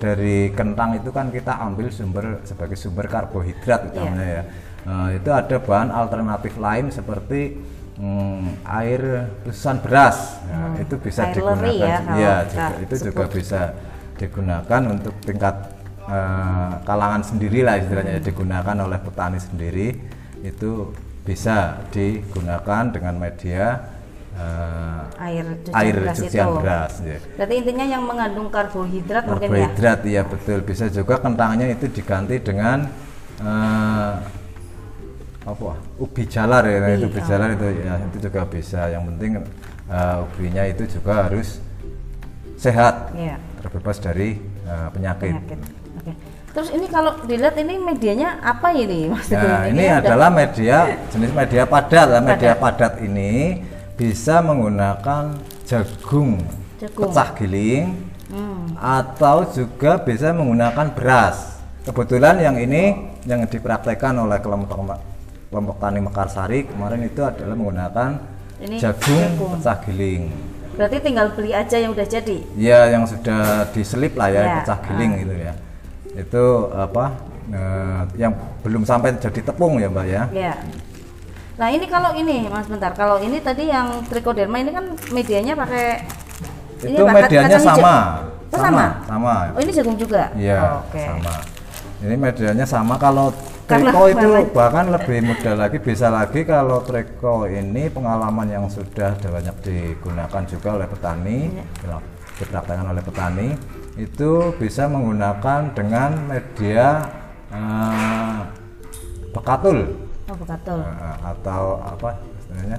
dari 0.00 0.50
kentang 0.50 0.98
itu 0.98 1.14
kan 1.14 1.30
kita 1.30 1.62
ambil 1.62 1.86
sumber 1.94 2.42
sebagai 2.42 2.74
sumber 2.74 3.06
karbohidrat 3.06 3.92
utamanya 3.92 4.26
ya. 4.26 4.42
Eh, 4.82 5.08
itu 5.20 5.30
ada 5.30 5.56
bahan 5.62 5.90
alternatif 5.92 6.56
lain 6.58 6.90
seperti 6.90 7.54
mm, 8.02 8.66
air 8.66 9.02
susuan 9.46 9.78
beras. 9.78 10.42
Nah, 10.44 10.74
itu 10.76 10.94
bisa 10.98 11.22
Hmm. 11.22 11.28
Air 11.28 11.36
digunakan. 11.38 11.62
leri 11.62 11.76
ya, 11.78 11.96
kita 12.02 12.50
juga- 12.50 12.74
itu 12.82 12.94
juga 13.00 13.22
sebut. 13.22 13.30
bisa 13.32 13.60
digunakan 14.14 14.82
untuk 14.88 15.14
tingkat 15.22 15.56
eh, 16.02 16.72
kalangan 16.82 17.22
sendiri 17.22 17.62
lah 17.62 17.78
istilahnya 17.78 18.18
ya, 18.18 18.20
digunakan 18.20 18.74
oleh 18.76 18.98
petani 18.98 19.38
sendiri 19.38 19.94
itu 20.42 20.90
bisa 21.22 21.78
digunakan 21.88 22.90
dengan 22.90 23.14
media 23.16 23.86
eh, 24.34 25.22
Air 25.22 25.46
cucian 25.62 25.76
air 25.76 25.94
beras 25.94 26.16
cucian 26.18 26.42
itu. 26.42 26.58
beras 26.58 26.92
ya. 27.00 27.18
Berarti 27.36 27.54
intinya 27.54 27.86
yang 27.86 28.02
mengandung 28.02 28.48
karbohidrat 28.48 29.24
mungkin 29.24 29.46
ya? 29.46 29.54
karbohidrat 29.54 30.00
iya 30.02 30.22
betul 30.24 30.58
bisa 30.62 30.84
juga 30.88 31.14
kentangnya 31.16 31.70
itu 31.70 31.86
diganti 31.86 32.40
dengan 32.40 32.90
eh, 33.38 34.12
apa 35.42 35.74
ubi 35.98 36.22
jalar 36.24 36.62
ya 36.64 36.78
Ubi, 36.78 36.92
itu 36.94 37.06
ubi 37.08 37.20
jalar 37.20 37.48
itu 37.50 37.66
ya 37.82 37.94
itu 38.00 38.16
juga 38.22 38.40
bisa 38.44 38.80
yang 38.88 39.02
penting 39.08 39.42
eh, 39.88 40.16
ubinya 40.22 40.62
itu 40.64 40.86
juga 40.88 41.26
harus 41.26 41.58
sehat 42.54 43.10
Iya. 43.12 43.36
terbebas 43.58 43.98
dari 43.98 44.38
eh, 44.62 44.88
penyakit. 44.90 45.34
Penyakit. 45.34 45.58
Oke. 45.98 46.12
Terus 46.52 46.68
ini 46.70 46.86
kalau 46.86 47.16
dilihat 47.24 47.56
ini 47.56 47.74
medianya 47.76 48.38
apa 48.38 48.70
ini 48.70 49.08
Mas? 49.12 49.26
Nah, 49.28 49.66
ini 49.66 49.82
udah- 49.82 49.98
adalah 50.00 50.28
media 50.30 50.76
jenis 51.08 51.32
media 51.32 51.62
padat. 51.64 52.06
Lah, 52.08 52.20
Media 52.20 52.54
Padat. 52.54 52.92
padat 52.94 53.02
ini 53.02 53.64
bisa 53.92 54.38
menggunakan 54.40 55.36
jagung, 55.64 56.38
Jagung. 56.78 57.10
pecah 57.10 57.28
giling 57.34 57.86
Hmm. 58.32 58.72
atau 58.80 59.44
juga 59.44 60.00
bisa 60.00 60.32
menggunakan 60.32 60.88
beras. 60.96 61.60
Kebetulan 61.84 62.40
yang 62.40 62.56
ini 62.56 62.96
yang 63.28 63.44
dipraktekkan 63.44 64.16
oleh 64.16 64.40
kelompok 64.40 64.80
kelompok 65.52 65.76
tani 65.76 66.00
Mekarsari 66.00 66.64
kemarin 66.64 67.04
itu 67.04 67.20
adalah 67.20 67.52
menggunakan 67.52 68.10
Ini 68.56 68.76
jagung, 68.80 69.20
jagung. 69.36 69.50
pecah 69.60 69.76
giling. 69.84 70.32
Berarti 70.72 70.96
tinggal 71.04 71.26
beli 71.36 71.52
aja 71.52 71.76
yang 71.76 71.92
udah 71.92 72.06
jadi. 72.08 72.36
Ya, 72.56 72.88
yang 72.88 73.04
sudah 73.04 73.68
diselip 73.76 74.16
lah 74.16 74.32
ya, 74.32 74.40
Ya, 74.40 74.54
pecah 74.64 74.78
giling 74.88 75.12
gitu 75.20 75.34
ya. 75.36 75.52
Itu 76.16 76.44
apa? 76.72 77.12
eh, 77.52 78.00
yang 78.16 78.32
belum 78.64 78.88
sampai 78.88 79.12
jadi 79.20 79.40
tepung 79.44 79.76
ya, 79.76 79.92
Mbak 79.92 80.06
ya. 80.08 80.22
Ya. 80.32 80.54
Nah 81.60 81.68
ini 81.68 81.84
kalau 81.84 82.16
ini 82.16 82.48
Mas 82.48 82.64
bentar, 82.64 82.96
kalau 82.96 83.20
ini 83.20 83.36
tadi 83.36 83.68
yang 83.68 84.00
trichoderma 84.08 84.56
ini 84.56 84.72
kan 84.72 84.88
medianya 85.12 85.52
pakai 85.52 86.00
ini 86.80 86.96
itu 86.96 87.02
apa, 87.04 87.12
medianya 87.12 87.58
sama. 87.60 87.96
Oh, 88.48 88.56
sama. 88.56 88.86
sama. 89.04 89.34
Oh 89.52 89.60
ini 89.60 89.68
jagung 89.68 90.00
juga. 90.00 90.32
Iya, 90.32 90.80
Oh, 90.80 90.88
Oke. 90.88 91.04
sama. 91.04 91.34
Ini 92.00 92.14
medianya 92.16 92.64
sama 92.64 92.96
kalau 92.96 93.36
Triko 93.72 94.02
itu 94.12 94.28
bahkan 94.52 94.92
lebih 94.92 95.18
mudah 95.24 95.54
lagi 95.56 95.78
bisa 95.80 96.12
lagi 96.12 96.44
kalau 96.44 96.84
triko 96.84 97.48
ini 97.48 97.88
pengalaman 97.88 98.48
yang 98.52 98.66
sudah 98.68 99.16
banyak 99.16 99.56
digunakan 99.64 100.42
juga 100.44 100.68
oleh 100.76 100.88
petani 100.88 101.38
Iya. 101.56 101.98
dipraktekkan 102.36 102.86
oleh 102.92 103.02
petani 103.04 103.48
itu 103.96 104.52
bisa 104.60 104.88
menggunakan 104.88 105.72
dengan 105.72 106.10
media 106.28 107.06
bekatul. 109.32 109.78
Oh, 110.28 110.36
eh, 110.38 111.16
atau 111.28 111.62
apa 111.84 112.08
istilahnya? 112.40 112.78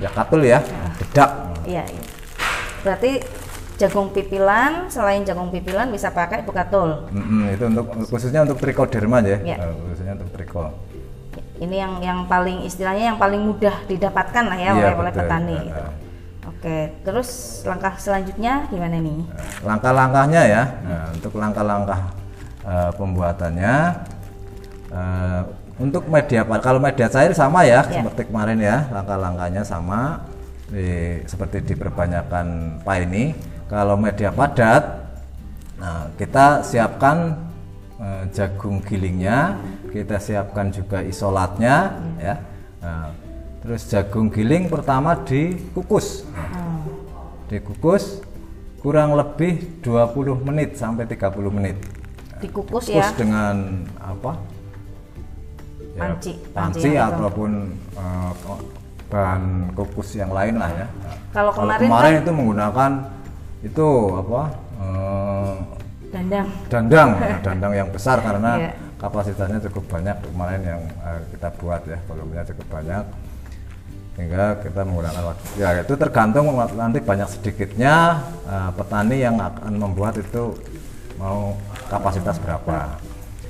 Ya 0.00 0.10
katul 0.12 0.42
ya 0.44 0.60
bedak. 1.00 1.30
Iya, 1.64 1.84
iya. 1.88 2.04
Berarti 2.84 3.12
jagung 3.74 4.10
pipilan, 4.10 4.86
selain 4.86 5.26
jagung 5.26 5.50
pipilan 5.50 5.90
bisa 5.90 6.14
pakai 6.14 6.46
bekatul. 6.46 7.10
Mm-mm, 7.10 7.50
itu 7.50 7.64
untuk 7.66 7.86
khususnya 8.06 8.46
untuk 8.46 8.58
trikoderma 8.62 9.18
ya 9.20 9.38
Ya. 9.42 9.56
Eh, 9.58 9.74
khususnya 9.90 10.14
untuk 10.14 10.30
triko 10.30 10.70
Ini 11.54 11.76
yang 11.78 11.92
yang 12.02 12.18
paling 12.26 12.62
istilahnya 12.62 13.14
yang 13.14 13.18
paling 13.18 13.42
mudah 13.42 13.74
didapatkan 13.86 14.44
lah 14.46 14.58
ya 14.58 14.70
Iya, 14.70 14.74
oleh, 14.74 14.92
oleh 14.98 15.12
petani. 15.12 15.58
Gitu. 15.58 15.74
eh. 15.74 15.92
Oke, 16.44 16.76
terus 17.02 17.28
langkah 17.64 17.94
selanjutnya 17.96 18.68
gimana 18.68 18.96
nih? 18.96 19.20
langkah-langkahnya 19.64 20.42
ya 20.44 20.62
nah, 20.80 21.06
untuk 21.12 21.32
langkah-langkah 21.36 22.00
eh, 22.64 22.90
pembuatannya 22.94 23.74
eh, 24.92 25.40
untuk 25.74 26.06
media 26.06 26.46
kalau 26.62 26.78
media 26.78 27.10
cair 27.10 27.34
sama 27.34 27.66
ya 27.66 27.82
Ya. 27.84 28.00
seperti 28.00 28.30
kemarin 28.30 28.58
ya 28.62 28.86
langkah-langkahnya 28.92 29.62
sama 29.66 30.22
di, 30.70 31.20
seperti 31.26 31.60
diperbanyakkan 31.66 32.78
pak 32.82 32.96
ini 33.04 33.34
kalau 33.74 33.98
media 33.98 34.30
padat 34.30 34.84
nah 35.74 36.06
kita 36.14 36.62
siapkan 36.62 37.34
eh, 37.96 38.22
jagung 38.30 38.78
gilingnya 38.80 39.58
kita 39.90 40.16
siapkan 40.16 40.70
juga 40.70 41.02
isolatnya 41.02 41.76
ya 42.16 42.36
Nah, 42.76 43.08
terus 43.58 43.88
jagung 43.88 44.28
giling 44.28 44.68
pertama 44.68 45.16
dikukus 45.18 46.28
Hmm. 46.28 46.84
dikukus 47.48 48.20
kurang 48.78 49.16
lebih 49.16 49.80
20 49.80 50.36
menit 50.38 50.76
sampai 50.76 51.08
30 51.08 51.48
menit 51.48 51.80
Dikukus 52.38 52.84
kukus 52.84 52.92
ya. 52.92 53.08
dengan 53.16 53.56
apa 53.96 54.36
Ya, 55.94 56.00
Panci, 56.02 56.32
panci 56.52 56.90
itu. 56.90 56.98
ataupun 57.00 57.50
eh, 57.96 58.30
bahan 59.08 59.42
kukus 59.72 60.12
yang 60.12 60.28
lain 60.28 60.58
lah 60.58 60.68
ya 60.68 60.86
Kalau 61.32 61.50
kemarin 61.50 61.80
kemarin 61.80 62.12
kan- 62.12 62.20
itu 62.20 62.30
menggunakan 62.30 62.90
itu 63.64 63.88
apa 64.12 64.42
eh, 64.78 65.54
Dandang. 66.14 66.46
dandang. 66.70 67.10
Dandang 67.46 67.72
yang 67.74 67.88
besar 67.90 68.22
karena 68.22 68.54
Iya. 68.54 68.70
kapasitasnya 69.02 69.58
cukup 69.66 69.98
banyak. 69.98 70.14
Kemarin 70.30 70.62
yang 70.62 70.80
eh, 71.02 71.20
kita 71.34 71.48
buat 71.58 71.82
ya 71.90 71.98
volumenya 72.06 72.46
cukup 72.54 72.66
banyak. 72.70 73.04
Sehingga 74.14 74.62
kita 74.62 74.86
menggunakan 74.86 75.22
waktu. 75.26 75.46
Ya 75.58 75.82
itu 75.82 75.94
tergantung 75.98 76.54
nanti 76.78 77.02
banyak 77.02 77.26
sedikitnya 77.34 78.22
eh, 78.46 78.70
petani 78.78 79.16
yang 79.18 79.42
akan 79.42 79.74
membuat 79.74 80.14
itu 80.22 80.54
mau 81.18 81.58
kapasitas 81.90 82.38
berapa. 82.38 82.94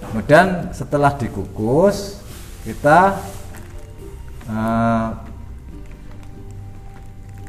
Kemudian 0.09 0.73
setelah 0.73 1.12
dikukus 1.21 2.25
kita 2.64 3.21
eh, 4.49 5.09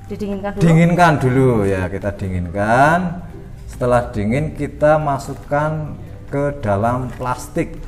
Didinginkan 0.06 0.50
dulu. 0.54 0.62
dinginkan 0.62 1.14
dulu 1.18 1.50
ya 1.66 1.90
kita 1.90 2.14
dinginkan. 2.14 3.26
Setelah 3.66 4.14
dingin 4.14 4.54
kita 4.54 5.02
masukkan 5.02 5.98
ke 6.30 6.62
dalam 6.62 7.10
plastik. 7.18 7.82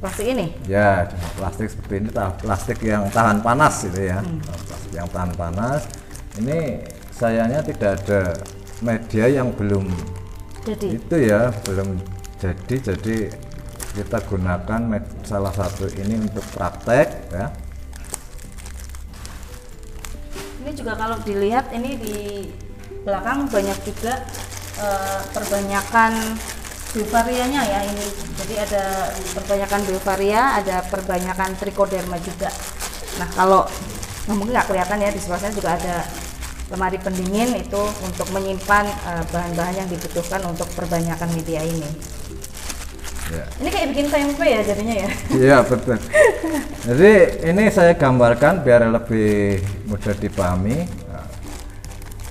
Plastik 0.00 0.26
ini. 0.32 0.52
ya 0.68 1.08
plastik 1.36 1.72
seperti 1.72 2.04
ini 2.04 2.08
plastik 2.12 2.78
yang 2.84 3.08
tahan 3.12 3.44
panas 3.44 3.84
gitu 3.84 4.00
ya. 4.00 4.24
Plastik 4.64 4.92
yang 4.96 5.08
tahan 5.12 5.32
panas. 5.36 5.80
Ini 6.40 6.84
sayangnya 7.12 7.60
tidak 7.64 8.00
ada 8.04 8.36
media 8.84 9.24
yang 9.28 9.52
belum 9.56 9.88
Jadi? 10.64 11.00
itu 11.00 11.16
ya 11.20 11.52
belum 11.68 12.00
jadi. 12.40 12.76
Jadi 12.92 13.16
kita 13.96 14.20
gunakan 14.28 14.80
salah 15.24 15.52
satu 15.52 15.88
ini 15.96 16.20
untuk 16.20 16.44
praktek 16.52 17.08
ya 17.32 17.48
ini 20.66 20.74
juga 20.74 20.98
kalau 20.98 21.14
dilihat 21.22 21.70
ini 21.70 21.94
di 21.94 22.16
belakang 23.06 23.46
banyak 23.46 23.78
juga 23.86 24.18
eh, 24.82 25.22
perbanyakan 25.30 26.34
biovarianya 26.90 27.62
ya 27.62 27.80
ini. 27.86 28.06
Jadi 28.34 28.54
ada 28.58 29.14
perbanyakan 29.38 29.80
biovaria, 29.86 30.42
ada 30.58 30.82
perbanyakan 30.90 31.54
trichoderma 31.54 32.18
juga. 32.18 32.50
Nah 33.22 33.30
kalau 33.30 33.62
nah 34.26 34.34
mungkin 34.34 34.58
nggak 34.58 34.66
kelihatan 34.66 35.06
ya 35.06 35.14
di 35.14 35.22
sebelah 35.22 35.38
sana 35.38 35.54
juga 35.54 35.70
ada 35.78 36.02
lemari 36.66 36.98
pendingin 36.98 37.62
itu 37.62 37.82
untuk 38.02 38.26
menyimpan 38.34 38.90
eh, 38.90 39.24
bahan-bahan 39.30 39.86
yang 39.86 39.88
dibutuhkan 39.88 40.42
untuk 40.50 40.66
perbanyakan 40.74 41.30
media 41.30 41.62
ini. 41.62 41.86
Ya 43.28 43.44
Ini 43.56 43.68
kayak 43.68 43.86
bikin 43.90 44.06
tempe 44.06 44.44
ya 44.44 44.60
jadinya 44.62 44.94
ya. 44.96 45.08
Iya 45.32 45.56
betul. 45.62 45.96
Jadi 46.84 47.12
ini 47.44 47.64
saya 47.68 47.92
gambarkan 47.92 48.60
biar 48.60 48.86
lebih 48.86 49.58
mudah 49.84 50.14
dipahami. 50.14 50.86
Nah, 51.06 51.26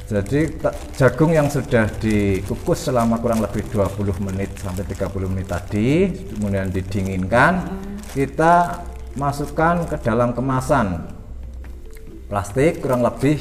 Jadi 0.05 0.53
jagung 0.93 1.31
yang 1.31 1.47
sudah 1.47 1.89
dikukus 1.97 2.85
selama 2.85 3.17
kurang 3.17 3.39
lebih 3.39 3.65
20 3.67 3.91
menit 4.21 4.53
sampai 4.55 4.85
30 4.85 5.01
menit 5.27 5.47
tadi, 5.47 6.07
kemudian 6.31 6.69
didinginkan, 6.69 7.53
kita 8.11 8.85
masukkan 9.13 9.83
ke 9.85 9.97
dalam 9.97 10.31
kemasan 10.31 11.09
plastik 12.25 12.79
kurang 12.79 13.01
lebih 13.01 13.37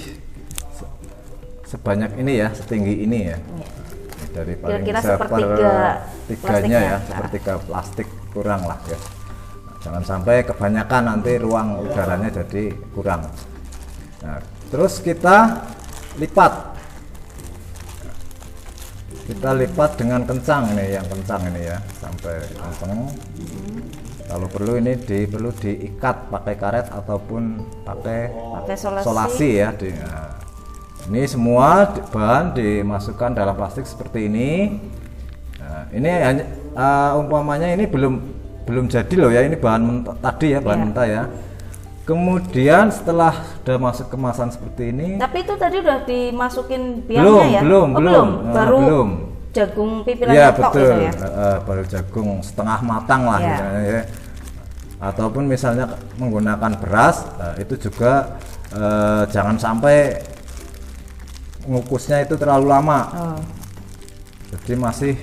se- 0.71 0.93
sebanyak 1.67 2.17
ini 2.17 2.38
ya, 2.38 2.49
setinggi 2.51 2.95
ini 3.03 3.19
ya 3.27 3.37
Iya. 3.37 3.69
Dari 4.35 4.53
paling 4.59 4.83
Kira-kira 4.83 5.01
sepertiga 5.01 5.73
tiganya 6.27 6.81
ya 6.83 6.97
sepertiga 7.07 7.53
plastik 7.62 8.09
kurang 8.35 8.66
lah 8.66 8.79
ya. 8.90 8.99
Nah, 8.99 9.77
jangan 9.81 10.03
sampai 10.03 10.42
kebanyakan 10.42 11.03
nanti 11.07 11.33
ruang 11.38 11.87
udaranya 11.87 12.29
jadi 12.35 12.75
kurang. 12.90 13.31
Nah, 14.27 14.42
terus 14.75 14.99
kita 14.99 15.62
lipat. 16.18 16.75
Kita 19.25 19.57
lipat 19.57 19.90
dengan 19.97 20.20
kencang 20.29 20.77
ini 20.77 21.01
yang 21.01 21.07
kencang 21.09 21.49
ini 21.49 21.62
ya 21.64 21.79
sampai 21.97 22.44
kencang 22.61 23.09
kalau 24.25 24.49
perlu 24.49 24.81
ini 24.81 24.97
di 24.99 25.29
perlu 25.29 25.53
diikat 25.53 26.33
pakai 26.33 26.55
karet 26.57 26.87
ataupun 26.90 27.61
pakai 27.85 28.33
Pakai 28.33 28.77
solasi. 28.77 29.05
solasi 29.05 29.49
ya 29.61 29.68
di, 29.77 29.92
nah, 29.94 30.33
ini 31.05 31.23
semua 31.25 31.85
bahan 32.09 32.53
dimasukkan 32.53 33.31
dalam 33.33 33.55
plastik 33.55 33.85
seperti 33.85 34.27
ini 34.27 34.51
Nah, 35.55 35.88
ini 35.90 36.07
hanya 36.09 36.45
eh, 36.71 37.11
umpamanya 37.14 37.69
ini 37.69 37.85
belum 37.85 38.14
belum 38.64 38.85
jadi 38.87 39.14
loh 39.17 39.29
ya 39.29 39.43
ini 39.43 39.57
bahan 39.57 39.81
mentah, 39.81 40.17
tadi 40.19 40.53
ya 40.53 40.61
bahan 40.61 40.77
Iya. 40.77 40.85
mentah 40.87 41.07
ya 41.07 41.23
kemudian 42.03 42.85
setelah 42.88 43.33
sudah 43.57 43.77
masuk 43.81 44.07
kemasan 44.09 44.53
seperti 44.53 44.93
ini 44.93 45.09
Tapi 45.17 45.40
itu 45.40 45.55
tadi 45.57 45.77
udah 45.81 45.99
dimasukin 46.05 47.01
biangnya 47.03 47.25
Belum, 47.25 47.45
ya? 47.49 47.61
belum, 47.64 47.88
Oh, 47.88 47.97
belum. 47.97 48.29
Ah, 48.29 48.53
Baru 48.55 48.79
belum. 48.79 49.09
jagung 49.55 49.93
pipilan 50.03 50.33
ya 50.35 50.47
tok 50.51 50.62
betul 50.69 50.90
ya. 51.01 51.12
Eh, 51.14 51.59
baru 51.62 51.83
jagung 51.87 52.31
setengah 52.40 52.79
matang 52.83 53.23
lah 53.25 53.38
Iya. 53.38 53.49
misalnya 53.49 53.83
ya 53.83 54.03
ataupun 55.01 55.43
misalnya 55.45 55.85
menggunakan 56.17 56.73
beras 56.77 57.25
eh, 57.40 57.62
itu 57.62 57.88
juga 57.88 58.37
eh, 58.71 59.23
jangan 59.29 59.57
sampai 59.57 59.97
ngukusnya 61.66 62.22
itu 62.22 62.35
terlalu 62.35 62.66
lama 62.66 63.00
Oh, 63.11 63.38
jadi 64.53 64.72
masih 64.77 65.14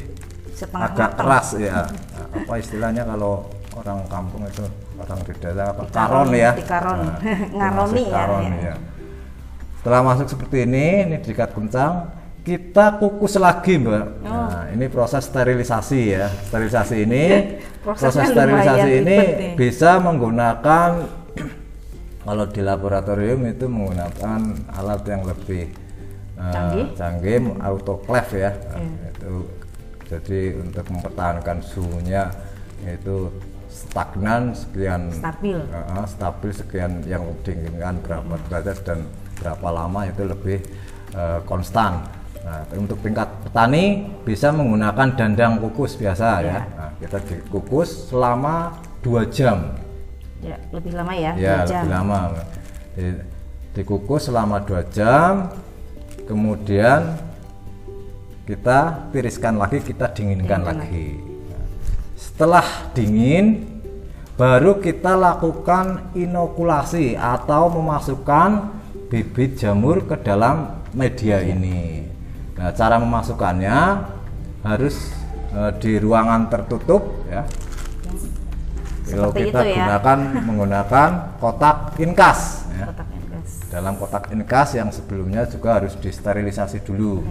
setengah 0.51 0.87
agak 0.87 1.09
matang. 1.09 1.19
keras 1.19 1.47
ya 1.55 1.79
Nah, 1.87 2.25
apa 2.41 2.53
istilahnya 2.57 3.03
kalau 3.03 3.45
orang 3.71 3.99
kampung 4.05 4.43
itu 4.45 4.63
orang 4.97 5.19
di 5.21 5.33
desa 5.33 5.63
apa 5.67 5.81
Dikaron, 5.83 5.91
karon 5.91 6.29
ya 6.33 6.51
dikaron. 6.53 6.97
Nah, 6.99 7.17
itu 7.23 7.55
Ngaroni 7.55 8.03
ya, 8.03 8.13
karon, 8.13 8.43
ya. 8.43 8.57
ya. 8.61 8.75
setelah 9.77 10.01
masuk 10.03 10.27
seperti 10.27 10.57
ini 10.63 10.85
ini 11.03 11.15
diikat 11.17 11.49
kencang 11.51 11.93
kita 12.41 12.97
kukus 12.97 13.37
lagi 13.37 13.77
mbak 13.77 14.05
Oh. 14.21 14.29
nah 14.49 14.65
ini 14.69 14.85
proses 14.87 15.23
sterilisasi 15.23 16.01
ya 16.11 16.25
sterilisasi 16.47 16.95
ini 16.99 17.23
proses 17.85 18.13
sterilisasi 18.13 18.89
ini 18.99 19.17
nih. 19.17 19.53
bisa 19.55 19.97
menggunakan 19.97 20.89
kalau 22.25 22.45
di 22.45 22.61
laboratorium 22.61 23.41
itu 23.45 23.65
menggunakan 23.65 24.39
alat 24.69 25.01
yang 25.05 25.23
lebih 25.23 25.69
eh, 26.41 26.49
Canggih. 26.49 26.85
canggih 26.95 27.37
autoclave 27.59 28.33
ya 28.35 28.51
Iya. 28.73 29.07
itu 29.11 29.33
jadi 30.07 30.39
untuk 30.57 30.85
mempertahankan 30.87 31.57
suhunya 31.61 32.23
itu 32.83 33.29
stagnan 33.69 34.51
sekian 34.51 35.07
Stabil. 35.09 35.55
eh, 35.55 36.05
stabil 36.05 36.51
sekian 36.51 36.91
yang 37.05 37.23
diinginkan 37.41 37.95
berapa 38.01 38.33
derajat 38.45 38.77
dan 38.83 38.99
berapa 39.37 39.67
lama 39.69 40.01
itu 40.03 40.23
lebih 40.23 40.59
eh, 41.11 41.39
konstan 41.43 42.03
nah 42.41 42.65
untuk 42.73 42.97
tingkat 42.99 43.29
petani 43.43 44.01
bisa 44.25 44.49
menggunakan 44.49 45.13
dandang 45.13 45.61
kukus 45.61 45.93
biasa 45.93 46.41
ya 46.41 46.41
Iya. 46.41 46.59
Nah, 46.73 46.91
kita 46.97 47.17
dikukus 47.21 48.09
selama 48.09 48.75
dua 48.99 49.23
jam 49.27 49.77
Ya, 50.41 50.57
lebih 50.73 50.89
lama 50.91 51.13
ya, 51.13 51.37
ya 51.37 51.61
dua 51.61 51.69
jam. 51.69 51.81
lebih 51.85 51.93
lama 51.93 52.19
Di- 52.91 53.21
dikukus 53.71 54.21
selama 54.25 54.57
dua 54.59 54.81
jam 54.89 55.53
kemudian 56.31 57.19
kita 58.47 59.11
tiriskan 59.11 59.59
lagi 59.59 59.83
kita 59.83 60.15
dinginkan 60.15 60.63
Dinginkan 60.63 60.79
lagi 60.79 61.19
setelah 62.15 62.63
dingin 62.95 63.67
baru 64.39 64.79
kita 64.79 65.19
lakukan 65.19 66.15
inokulasi 66.15 67.19
atau 67.19 67.67
memasukkan 67.75 68.71
bibit 69.11 69.59
jamur 69.59 70.07
ke 70.07 70.15
dalam 70.23 70.87
media 70.95 71.43
ini 71.43 72.07
nah 72.55 72.71
cara 72.71 72.95
memasukkannya 72.95 73.77
harus 74.63 75.11
eh, 75.51 75.71
di 75.83 75.99
ruangan 75.99 76.47
tertutup 76.47 77.27
ya 77.27 77.43
kalau 79.11 79.35
kita 79.35 79.67
itu 79.67 79.75
ya. 79.75 79.75
gunakan 79.83 80.19
menggunakan 80.47 81.09
kotak 81.43 81.99
inkas 81.99 82.63
ya. 82.71 82.87
Guys. 82.87 83.10
Dalam 83.71 83.95
kotak 83.95 84.29
inkas 84.29 84.75
yang 84.75 84.91
sebelumnya 84.91 85.47
juga 85.47 85.79
harus 85.79 85.95
disterilisasi 85.95 86.83
dulu 86.83 87.23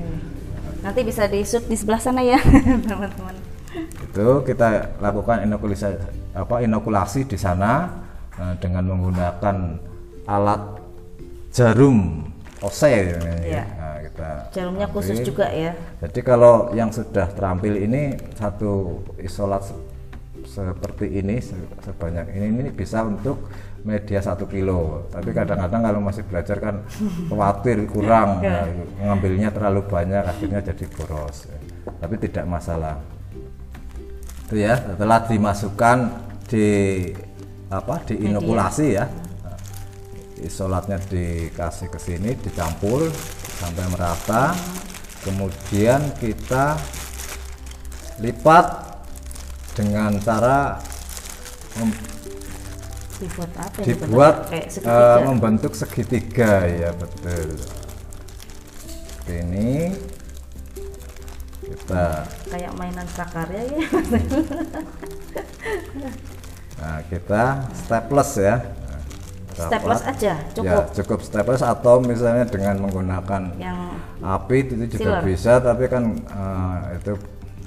Nanti 0.81 1.05
bisa 1.05 1.29
di 1.29 1.45
shoot 1.45 1.69
di 1.69 1.77
sebelah 1.77 2.01
sana 2.01 2.25
ya, 2.25 2.41
teman-teman. 2.89 3.37
itu 4.03 4.27
kita 4.43 4.97
lakukan 4.99 5.45
inokulasi 5.45 5.93
apa 6.33 6.65
inokulasi 6.65 7.29
di 7.29 7.37
sana 7.37 8.01
eh, 8.35 8.57
dengan 8.59 8.89
menggunakan 8.89 9.77
alat 10.25 10.81
jarum 11.53 12.25
OSE 12.61 12.93
ya. 13.45 13.65
Nah, 13.77 13.97
kita 14.05 14.29
Jarumnya 14.53 14.87
khusus 14.89 15.17
ambil. 15.17 15.29
juga 15.29 15.47
ya. 15.49 15.73
Jadi 16.01 16.21
kalau 16.21 16.73
yang 16.73 16.89
sudah 16.89 17.29
terampil 17.29 17.77
ini 17.77 18.17
satu 18.37 19.01
isolat 19.17 19.65
se- 19.65 19.81
seperti 20.45 21.21
ini 21.21 21.41
se- 21.41 21.57
sebanyak 21.81 22.25
ini 22.33 22.47
ini 22.57 22.71
bisa 22.71 23.05
untuk 23.05 23.49
media 23.85 24.21
satu 24.21 24.45
kilo. 24.45 25.09
Tapi 25.09 25.33
kadang-kadang 25.33 25.81
kalau 25.81 26.01
masih 26.05 26.25
belajar 26.29 26.57
kan 26.61 26.85
khawatir 27.29 27.85
kurang, 27.89 28.45
Ya. 28.45 28.65
nah, 28.65 29.13
ngambilnya 29.13 29.49
terlalu 29.53 29.85
banyak 29.89 30.25
akhirnya 30.25 30.61
jadi 30.61 30.85
boros. 30.93 31.49
Tapi 32.01 32.15
tidak 32.21 32.45
masalah. 32.45 33.01
Itu 34.49 34.59
ya 34.61 34.77
setelah 34.77 35.25
dimasukkan 35.25 35.99
di 36.51 36.69
apa 37.71 38.03
di 38.05 38.19
inokulasi 38.27 38.87
ya. 38.99 39.07
Nah, 39.07 39.59
Isolatnya 40.41 40.97
dikasih 40.97 41.89
ke 41.93 41.99
sini 42.01 42.33
dicampur 42.37 43.09
sampai 43.61 43.85
merata. 43.93 44.57
Kemudian 45.21 46.17
kita 46.17 46.81
lipat 48.25 48.67
dengan 49.77 50.17
cara 50.21 50.81
Dibuat 53.21 53.53
apa 53.55 53.77
ya? 53.77 53.85
dibuat 53.87 54.35
Kayak 54.49 54.67
segitiga. 54.71 55.21
membentuk 55.23 55.73
segitiga 55.75 56.53
ya 56.65 56.91
betul 56.93 57.49
Seperti 58.81 59.33
ini 59.39 59.71
kita 61.63 62.25
Kayak 62.49 62.73
mainan 62.75 63.07
prakarya 63.07 63.63
ya. 63.63 63.79
nah 66.77 66.99
kita 67.07 67.43
staples 67.77 68.33
ya 68.37 68.57
Staples 69.51 70.01
aja, 70.01 70.41
ya 70.41 70.53
cukup. 70.57 70.83
cukup 70.97 71.19
staples 71.21 71.61
atau 71.61 72.01
misalnya 72.01 72.49
dengan 72.49 72.81
menggunakan 72.81 73.53
Yang 73.55 73.79
api 74.19 74.57
itu 74.65 74.75
juga 74.91 75.21
Sealer. 75.21 75.23
bisa 75.23 75.53
tapi 75.61 75.85
kan 75.85 76.03
eh, 76.17 76.77
itu 76.97 77.13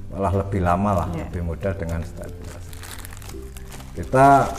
malah 0.10 0.34
lebih 0.36 0.60
lama 0.60 0.92
lah 0.96 1.08
Ya. 1.14 1.30
lebih 1.30 1.46
mudah 1.46 1.70
dengan 1.74 2.02
staples 2.02 2.50
kita 3.94 4.50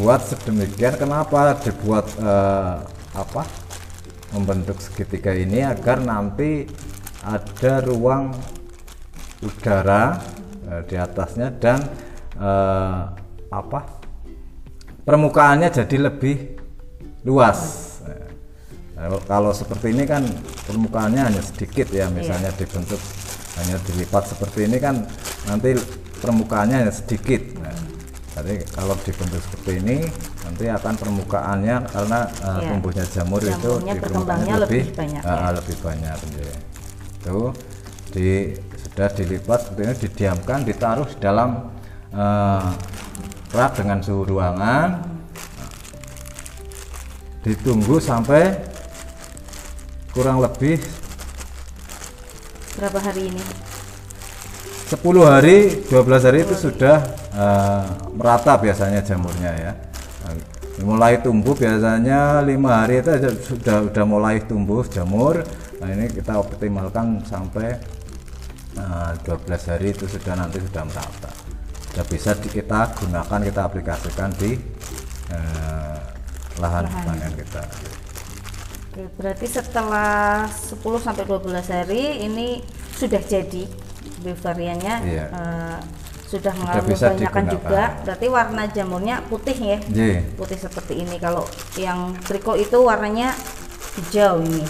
buat 0.00 0.24
sedemikian 0.24 0.96
kenapa 0.96 1.58
dibuat 1.60 2.08
eh, 2.16 2.76
apa 3.12 3.42
membentuk 4.32 4.80
segitiga 4.80 5.36
ini 5.36 5.60
agar 5.60 6.00
nanti 6.00 6.64
ada 7.20 7.84
ruang 7.84 8.32
udara 9.44 10.16
eh, 10.70 10.82
di 10.88 10.96
atasnya 10.96 11.52
dan 11.60 11.78
eh, 12.40 13.00
apa 13.52 13.80
permukaannya 15.04 15.68
jadi 15.68 15.96
lebih 16.08 16.36
luas. 17.28 17.90
Nah, 18.96 19.18
kalau 19.26 19.50
seperti 19.50 19.92
ini 19.92 20.06
kan 20.06 20.22
permukaannya 20.66 21.22
hanya 21.26 21.42
sedikit 21.42 21.90
ya 21.90 22.06
misalnya 22.08 22.54
dibentuk 22.54 22.98
hanya 23.60 23.76
dilipat 23.84 24.30
seperti 24.30 24.70
ini 24.70 24.78
kan 24.80 25.04
nanti 25.44 25.76
permukaannya 26.22 26.86
hanya 26.86 26.94
sedikit. 26.94 27.42
Nah, 27.60 27.91
jadi 28.32 28.54
kalau 28.72 28.96
dibentuk 29.04 29.40
seperti 29.44 29.72
ini 29.84 29.96
nanti 30.40 30.64
akan 30.72 30.94
permukaannya 30.96 31.76
karena 31.84 32.20
uh, 32.40 32.60
Iya. 32.64 32.68
tumbuhnya 32.72 33.04
jamur 33.12 33.40
itu 33.44 33.52
Jamurnya 33.52 33.92
di 33.92 34.00
berkembangnya 34.00 34.00
permukaannya 34.00 34.56
lebih 34.64 34.84
banyak, 34.96 35.22
uh, 35.22 35.32
ya. 35.36 35.48
lebih 35.52 35.76
banyak 35.84 36.16
ya. 36.16 36.56
itu 37.22 37.38
di 38.12 38.28
sudah 38.80 39.08
dilipat 39.12 39.58
seperti 39.68 39.82
ini 39.84 39.94
didiamkan 40.08 40.58
ditaruh 40.64 41.08
di 41.08 41.18
dalam 41.20 41.50
uh, 42.12 42.68
rak 43.52 43.72
dengan 43.76 44.00
suhu 44.00 44.24
ruangan 44.24 44.88
ditunggu 47.44 48.00
sampai 48.00 48.56
kurang 50.16 50.40
lebih 50.40 50.80
berapa 52.80 52.98
hari 53.00 53.28
ini? 53.28 53.42
10 54.92 55.00
hari 55.24 55.56
12 55.88 56.26
hari 56.28 56.38
itu 56.44 56.56
sudah 56.56 57.00
eh, 57.34 57.84
merata 58.12 58.56
biasanya 58.56 59.00
jamurnya 59.00 59.52
ya. 59.56 59.72
Nah, 60.22 60.34
mulai 60.82 61.20
tumbuh 61.20 61.52
biasanya 61.52 62.40
lima 62.42 62.82
hari 62.84 63.00
itu 63.00 63.12
sudah 63.44 63.86
sudah 63.88 64.04
mulai 64.04 64.40
tumbuh 64.44 64.82
jamur. 64.86 65.42
Nah 65.82 65.88
ini 65.90 66.06
kita 66.08 66.38
optimalkan 66.38 67.20
sampai 67.26 67.76
eh, 68.76 69.10
12 69.26 69.70
hari 69.70 69.92
itu 69.92 70.04
sudah 70.08 70.34
nanti 70.36 70.58
sudah 70.60 70.84
merata. 70.86 71.30
Sudah 71.92 72.04
bisa 72.08 72.30
di- 72.38 72.48
kita 72.48 72.88
gunakan 72.96 73.40
kita 73.44 73.60
aplikasikan 73.64 74.30
di 74.38 74.56
eh, 75.28 75.96
lahan 76.60 76.84
panen 76.88 77.32
kita. 77.36 77.64
Oke, 78.92 79.08
berarti 79.16 79.46
setelah 79.48 80.44
10 80.44 81.00
sampai 81.00 81.24
12 81.24 81.64
hari 81.72 82.28
ini 82.28 82.60
sudah 82.92 83.24
jadi 83.24 83.64
bivariannya 84.20 84.94
Iya. 85.00 85.26
eh, 85.32 85.78
sudah 86.32 86.52
mengalami 86.56 86.96
kebanyakan 86.96 87.20
digunakan. 87.20 87.44
juga. 87.52 87.82
Berarti 88.08 88.26
warna 88.32 88.62
jamurnya 88.66 89.16
putih 89.28 89.56
ya. 89.60 89.78
Iya. 89.84 90.20
Putih 90.32 90.56
seperti 90.56 91.04
ini. 91.04 91.20
Kalau 91.20 91.44
yang 91.76 92.16
triko 92.24 92.56
itu 92.56 92.80
warnanya 92.80 93.36
hijau 94.00 94.40
ini. 94.40 94.64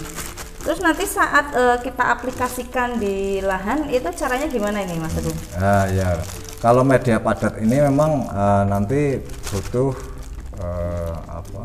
Terus 0.59 0.79
nanti 0.79 1.07
saat 1.07 1.55
eh, 1.55 1.77
kita 1.79 2.03
aplikasikan 2.11 2.99
di 2.99 3.39
lahan 3.39 3.87
itu 3.87 4.07
caranya 4.15 4.47
gimana 4.47 4.83
ini 4.83 4.99
Mas 4.99 5.11
Teguh? 5.11 5.35
Ah 5.55 5.87
ya, 5.87 6.19
kalau 6.59 6.83
media 6.83 7.19
padat 7.19 7.59
ini 7.59 7.79
memang 7.79 8.27
eh, 8.27 8.63
nanti 8.67 9.01
butuh 9.51 9.91
eh, 10.59 11.15
apa? 11.31 11.63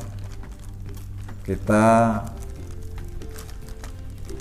Kita 1.43 1.87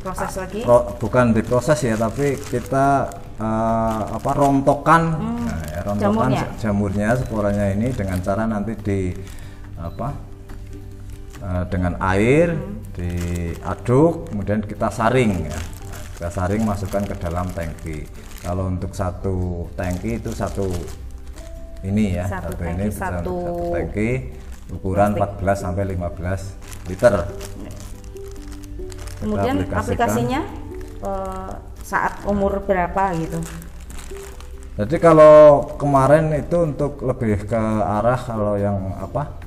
Proses 0.01 0.33
lagi. 0.39 0.61
pro- 0.63 0.95
bukan 0.97 1.35
diproses 1.35 1.79
ya, 1.83 1.93
tapi 1.93 2.39
kita 2.39 3.11
eh, 3.37 4.01
apa 4.17 4.31
rontokan, 4.33 5.03
nah, 5.45 5.61
ya, 5.69 5.79
rontokan 5.85 6.29
jamurnya. 6.33 6.45
jamurnya. 6.57 7.09
sporanya 7.21 7.65
ini 7.73 7.87
dengan 7.93 8.17
cara 8.21 8.43
nanti 8.49 8.73
di 8.81 8.99
apa? 9.77 10.09
eh, 11.41 11.63
dengan 11.69 11.93
air 12.01 12.57
diaduk, 12.97 14.33
kemudian 14.33 14.65
kita 14.65 14.89
saring 14.89 15.49
ya. 15.53 15.59
Kita 16.17 16.29
saring 16.33 16.65
masukkan 16.65 17.05
ke 17.05 17.15
dalam 17.21 17.45
tangki. 17.53 18.09
Kalau 18.41 18.73
untuk 18.73 18.89
satu 18.97 19.69
tangki 19.77 20.17
itu 20.17 20.33
satu 20.33 20.65
ini 21.85 22.17
ya, 22.17 22.25
Satu 22.25 22.57
ini 22.65 22.65
tangki, 22.65 22.89
bisa 22.89 23.05
satu 23.21 23.21
satu 23.21 23.37
tangki 23.77 24.09
ukuran 24.73 25.13
14 25.13 25.61
sampai 25.61 25.83
15 25.93 26.89
liter. 26.89 27.13
Kemudian 29.21 29.55
aplikasinya 29.69 30.41
eh, 31.05 31.53
saat 31.87 32.19
umur 32.27 32.59
berapa 32.67 33.15
gitu? 33.15 33.39
Jadi 34.77 34.95
kalau 34.99 35.63
kemarin 35.79 36.35
itu 36.35 36.57
untuk 36.59 36.99
lebih 37.01 37.47
ke 37.47 37.63
arah 37.81 38.19
kalau 38.19 38.59
yang 38.59 38.75
apa? 38.99 39.39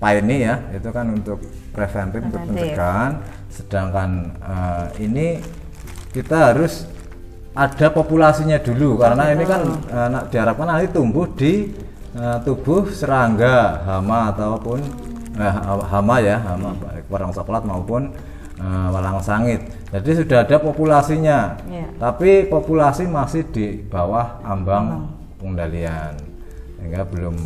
Ini 0.00 0.36
ya 0.40 0.54
itu 0.72 0.88
kan 0.88 1.12
untuk 1.12 1.44
preventif 1.76 2.24
untuk 2.24 2.40
pencegahan, 2.40 3.20
sedangkan 3.52 4.32
eh, 4.40 4.86
ini 5.04 5.26
kita 6.16 6.54
harus 6.54 6.88
ada 7.52 7.92
populasinya 7.92 8.56
dulu 8.56 8.96
karena 8.96 9.36
ini 9.36 9.44
kan 9.44 9.60
na- 9.92 10.24
diharapkan 10.24 10.64
nanti 10.64 10.88
tumbuh 10.88 11.28
di 11.36 11.68
eh, 12.16 12.38
tubuh 12.48 12.88
serangga, 12.88 13.84
hama 13.84 14.32
ataupun 14.32 14.80
eh, 15.36 15.54
hama 15.92 16.16
ya, 16.24 16.40
hama 16.48 16.72
baik 16.80 17.04
warang 17.12 17.36
coklat 17.36 17.68
maupun 17.68 18.16
eh, 18.60 18.88
walang 18.92 19.24
sangit. 19.24 19.64
Jadi 19.90 20.22
sudah 20.22 20.44
ada 20.44 20.56
populasinya. 20.60 21.56
Iya. 21.66 21.88
Tapi 21.96 22.46
populasi 22.46 23.08
masih 23.08 23.48
di 23.48 23.80
bawah 23.80 24.44
ambang 24.44 25.16
pengendalian 25.40 26.14
sehingga 26.80 27.04
belum 27.04 27.36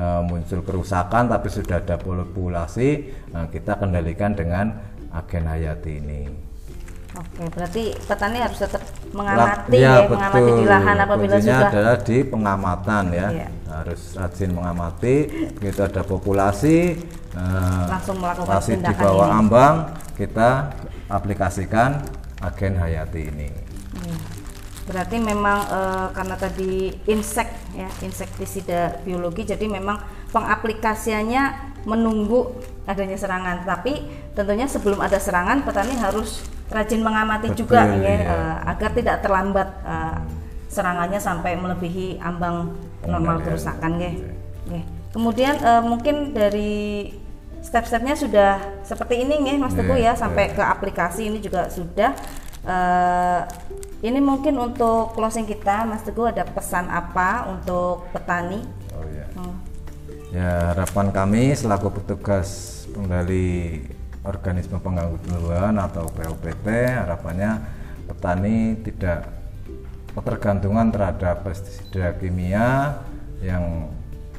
uh, 0.00 0.20
muncul 0.24 0.64
kerusakan 0.64 1.28
tapi 1.28 1.48
sudah 1.52 1.80
ada 1.80 2.00
populasi 2.00 3.12
nah, 3.32 3.48
kita 3.52 3.76
kendalikan 3.76 4.32
dengan 4.32 4.72
agen 5.12 5.44
hayati 5.44 5.92
ini. 6.00 6.20
Oke, 7.12 7.44
berarti 7.52 7.92
petani 8.08 8.40
harus 8.40 8.56
tetap 8.56 8.80
mengamati 9.12 9.76
ya, 9.76 10.00
ya, 10.00 10.08
mengamati 10.08 10.50
di 10.56 10.64
lahan 10.64 10.96
apabila 10.96 11.34
Kuncinya 11.36 11.52
sudah 11.52 11.68
adalah 11.68 11.96
di 12.00 12.16
pengamatan 12.24 13.04
ya. 13.12 13.26
Iya. 13.28 13.48
Harus 13.72 14.12
rajin 14.12 14.52
mengamati 14.52 15.48
begitu 15.56 15.80
ada 15.80 16.04
populasi 16.04 17.00
eh, 17.32 17.84
Langsung 17.88 18.20
melakukan 18.20 18.52
masih 18.52 18.76
di 18.84 18.94
bawah 18.94 19.32
ini. 19.32 19.38
ambang 19.40 19.74
kita 20.12 20.76
aplikasikan 21.08 22.04
agen 22.44 22.76
hayati 22.76 23.32
ini. 23.32 23.48
Iya. 23.96 24.16
Berarti 24.84 25.16
memang 25.24 25.58
eh, 25.64 26.06
karena 26.12 26.36
tadi 26.36 26.72
insek 27.08 27.48
ya, 27.72 27.88
insektisida 28.04 29.00
biologi 29.08 29.48
jadi 29.48 29.64
memang 29.64 29.98
pengaplikasiannya 30.30 31.42
menunggu 31.88 32.52
adanya 32.84 33.16
serangan. 33.16 33.64
Tapi 33.64 34.04
tentunya 34.36 34.68
sebelum 34.68 35.00
ada 35.00 35.16
serangan 35.16 35.64
petani 35.64 35.96
harus 35.96 36.44
rajin 36.68 37.00
mengamati 37.00 37.52
Betul, 37.52 37.66
juga 37.66 37.88
ya 37.88 37.96
iya. 37.96 38.14
eh, 38.28 38.56
agar 38.68 38.90
tidak 38.92 39.16
terlambat 39.24 39.68
serangannya 40.72 41.20
sampai 41.20 41.52
melebihi 41.60 42.16
ambang 42.16 42.72
normal 43.04 43.38
Pengendalian. 43.38 43.44
kerusakan 43.46 43.92
ya. 43.98 44.12
Oke. 44.62 44.80
Kemudian 45.12 45.54
eh, 45.58 45.82
mungkin 45.84 46.16
dari 46.32 46.72
step-stepnya 47.62 48.14
sudah 48.16 48.52
seperti 48.82 49.22
ini 49.22 49.38
nih 49.38 49.56
Mas 49.56 49.74
Teguh 49.74 49.94
ya 49.94 50.12
Iya, 50.12 50.18
sampai 50.18 50.50
iya. 50.50 50.54
ke 50.56 50.62
aplikasi 50.62 51.30
ini 51.30 51.38
juga 51.38 51.68
sudah. 51.68 52.10
Eh, 52.62 53.40
ini 54.02 54.18
mungkin 54.18 54.58
untuk 54.58 55.14
closing 55.14 55.46
kita 55.46 55.86
Mas 55.86 56.02
Teguh 56.02 56.30
ada 56.30 56.42
pesan 56.42 56.90
apa 56.90 57.46
untuk 57.46 58.10
petani? 58.10 58.66
Oh 58.94 59.06
ya. 59.06 59.26
Hmm. 59.34 59.56
Ya 60.32 60.52
harapan 60.72 61.12
kami 61.12 61.52
selaku 61.52 61.92
petugas 61.92 62.48
pengendali 62.90 63.84
organisme 64.22 64.78
pengganggu 64.78 65.18
tumbuhan 65.22 65.74
atau 65.76 66.06
POPT 66.08 66.66
harapannya 66.88 67.60
petani 68.06 68.78
tidak 68.80 69.26
ketergantungan 70.12 70.92
terhadap 70.92 71.44
pestisida 71.44 72.12
kimia 72.20 73.00
yang 73.40 73.88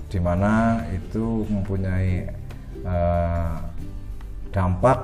di 0.07 0.21
mana 0.21 0.86
itu 0.93 1.43
mempunyai 1.49 2.29
eh, 2.86 3.55
dampak 4.53 4.99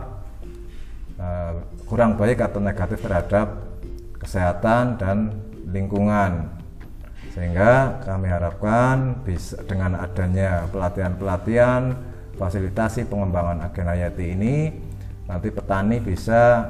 eh, 1.18 1.54
kurang 1.90 2.14
baik 2.16 2.46
atau 2.46 2.62
negatif 2.62 3.02
terhadap 3.02 3.48
kesehatan 4.22 5.02
dan 5.02 5.18
lingkungan. 5.74 6.54
Sehingga 7.34 8.02
kami 8.06 8.28
harapkan 8.30 9.22
bisa 9.26 9.58
dengan 9.66 9.98
adanya 10.02 10.66
pelatihan-pelatihan 10.70 11.94
fasilitasi 12.38 13.06
pengembangan 13.06 13.68
agen 13.70 13.90
hayati 13.90 14.26
ini 14.34 14.56
nanti 15.30 15.54
petani 15.54 16.02
bisa 16.02 16.66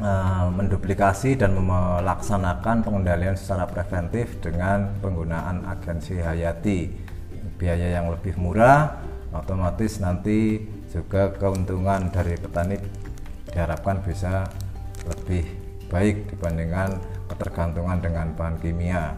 eh, 0.00 0.48
menduplikasi 0.50 1.36
dan 1.36 1.54
melaksanakan 1.54 2.82
pengendalian 2.82 3.36
secara 3.36 3.68
preventif 3.68 4.40
dengan 4.40 4.96
penggunaan 5.04 5.68
agensi 5.68 6.18
hayati 6.18 6.90
biaya 7.60 8.00
yang 8.00 8.08
lebih 8.08 8.40
murah 8.40 8.96
otomatis 9.36 10.00
nanti 10.00 10.64
juga 10.90 11.30
keuntungan 11.36 12.10
dari 12.10 12.34
petani 12.34 12.80
diharapkan 13.52 14.02
bisa 14.02 14.48
lebih 15.06 15.46
baik 15.90 16.34
dibandingkan 16.34 16.98
ketergantungan 17.30 17.98
dengan 17.98 18.32
bahan 18.34 18.56
kimia. 18.62 19.14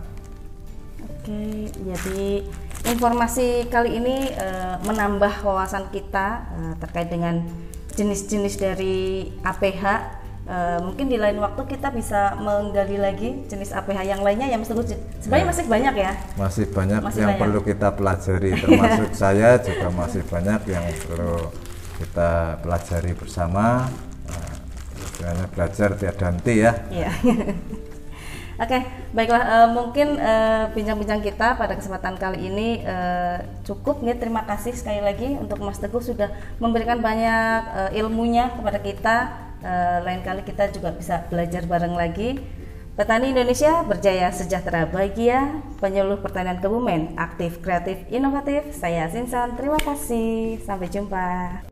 Oke, 1.03 1.69
jadi 1.71 2.47
informasi 2.89 3.69
kali 3.69 3.99
ini 4.01 4.17
eh, 4.33 4.77
menambah 4.85 5.45
wawasan 5.45 5.93
kita 5.93 6.27
eh, 6.57 6.75
terkait 6.81 7.09
dengan 7.13 7.45
jenis-jenis 7.93 8.55
dari 8.57 9.29
APH. 9.45 9.85
Eh, 10.43 10.79
mungkin 10.83 11.07
di 11.07 11.23
lain 11.23 11.39
waktu 11.39 11.63
kita 11.71 11.95
bisa 11.95 12.35
menggali 12.35 12.99
lagi 12.99 13.47
jenis 13.47 13.71
APH 13.71 14.03
yang 14.03 14.27
lainnya 14.27 14.51
yang 14.51 14.67
sebenarnya 14.67 14.99
Ya. 15.23 15.47
masih 15.47 15.65
banyak 15.71 15.95
ya. 15.95 16.13
Masih 16.35 16.67
banyak 16.67 16.99
Masih 16.99 17.23
yang 17.23 17.31
banyak. 17.39 17.43
perlu 17.47 17.61
kita 17.63 17.89
pelajari 17.95 18.51
termasuk 18.63 19.11
saya 19.15 19.63
juga 19.63 19.89
masih 19.95 20.27
banyak 20.27 20.61
yang 20.67 20.83
perlu 21.07 21.47
kita 21.95 22.59
pelajari 22.59 23.15
bersama. 23.15 23.87
Nah, 24.27 24.53
istilahnya 24.99 25.47
belajar 25.47 25.89
tiada 25.95 26.27
henti 26.35 26.55
ya. 26.59 26.73
Iya. 26.91 27.11
Oke, 28.63 28.79
baiklah 29.15 29.43
eh, 29.47 29.69
mungkin 29.71 30.19
eh, 30.19 30.65
bincang-bincang 30.75 31.23
kita 31.23 31.55
pada 31.55 31.79
kesempatan 31.79 32.19
kali 32.19 32.51
ini 32.51 32.83
eh, 32.83 33.47
cukup 33.63 34.03
nih. 34.03 34.19
Terima 34.19 34.43
kasih 34.43 34.75
sekali 34.75 35.07
lagi 35.07 35.39
untuk 35.39 35.63
Mas 35.63 35.79
Teguh 35.79 36.03
sudah 36.03 36.35
memberikan 36.59 36.99
banyak 36.99 37.61
eh, 37.95 38.03
ilmunya 38.03 38.51
kepada 38.59 38.83
kita. 38.83 39.17
Eh, 39.63 39.99
lain 40.03 40.27
kali 40.27 40.43
kita 40.43 40.75
juga 40.75 40.91
bisa 40.91 41.23
belajar 41.31 41.63
bareng 41.71 41.95
lagi. 41.95 42.43
Petani 42.93 43.33
Indonesia 43.33 43.81
berjaya 43.89 44.29
sejahtera 44.29 44.85
bahagia, 44.85 45.65
penyuluh 45.81 46.21
pertanian 46.21 46.61
Kebumen, 46.61 47.17
aktif, 47.17 47.65
kreatif, 47.65 48.05
inovatif. 48.13 48.69
Saya 48.77 49.09
Sinsan, 49.09 49.57
terima 49.57 49.81
kasih. 49.81 50.61
Sampai 50.61 50.93
jumpa. 50.93 51.72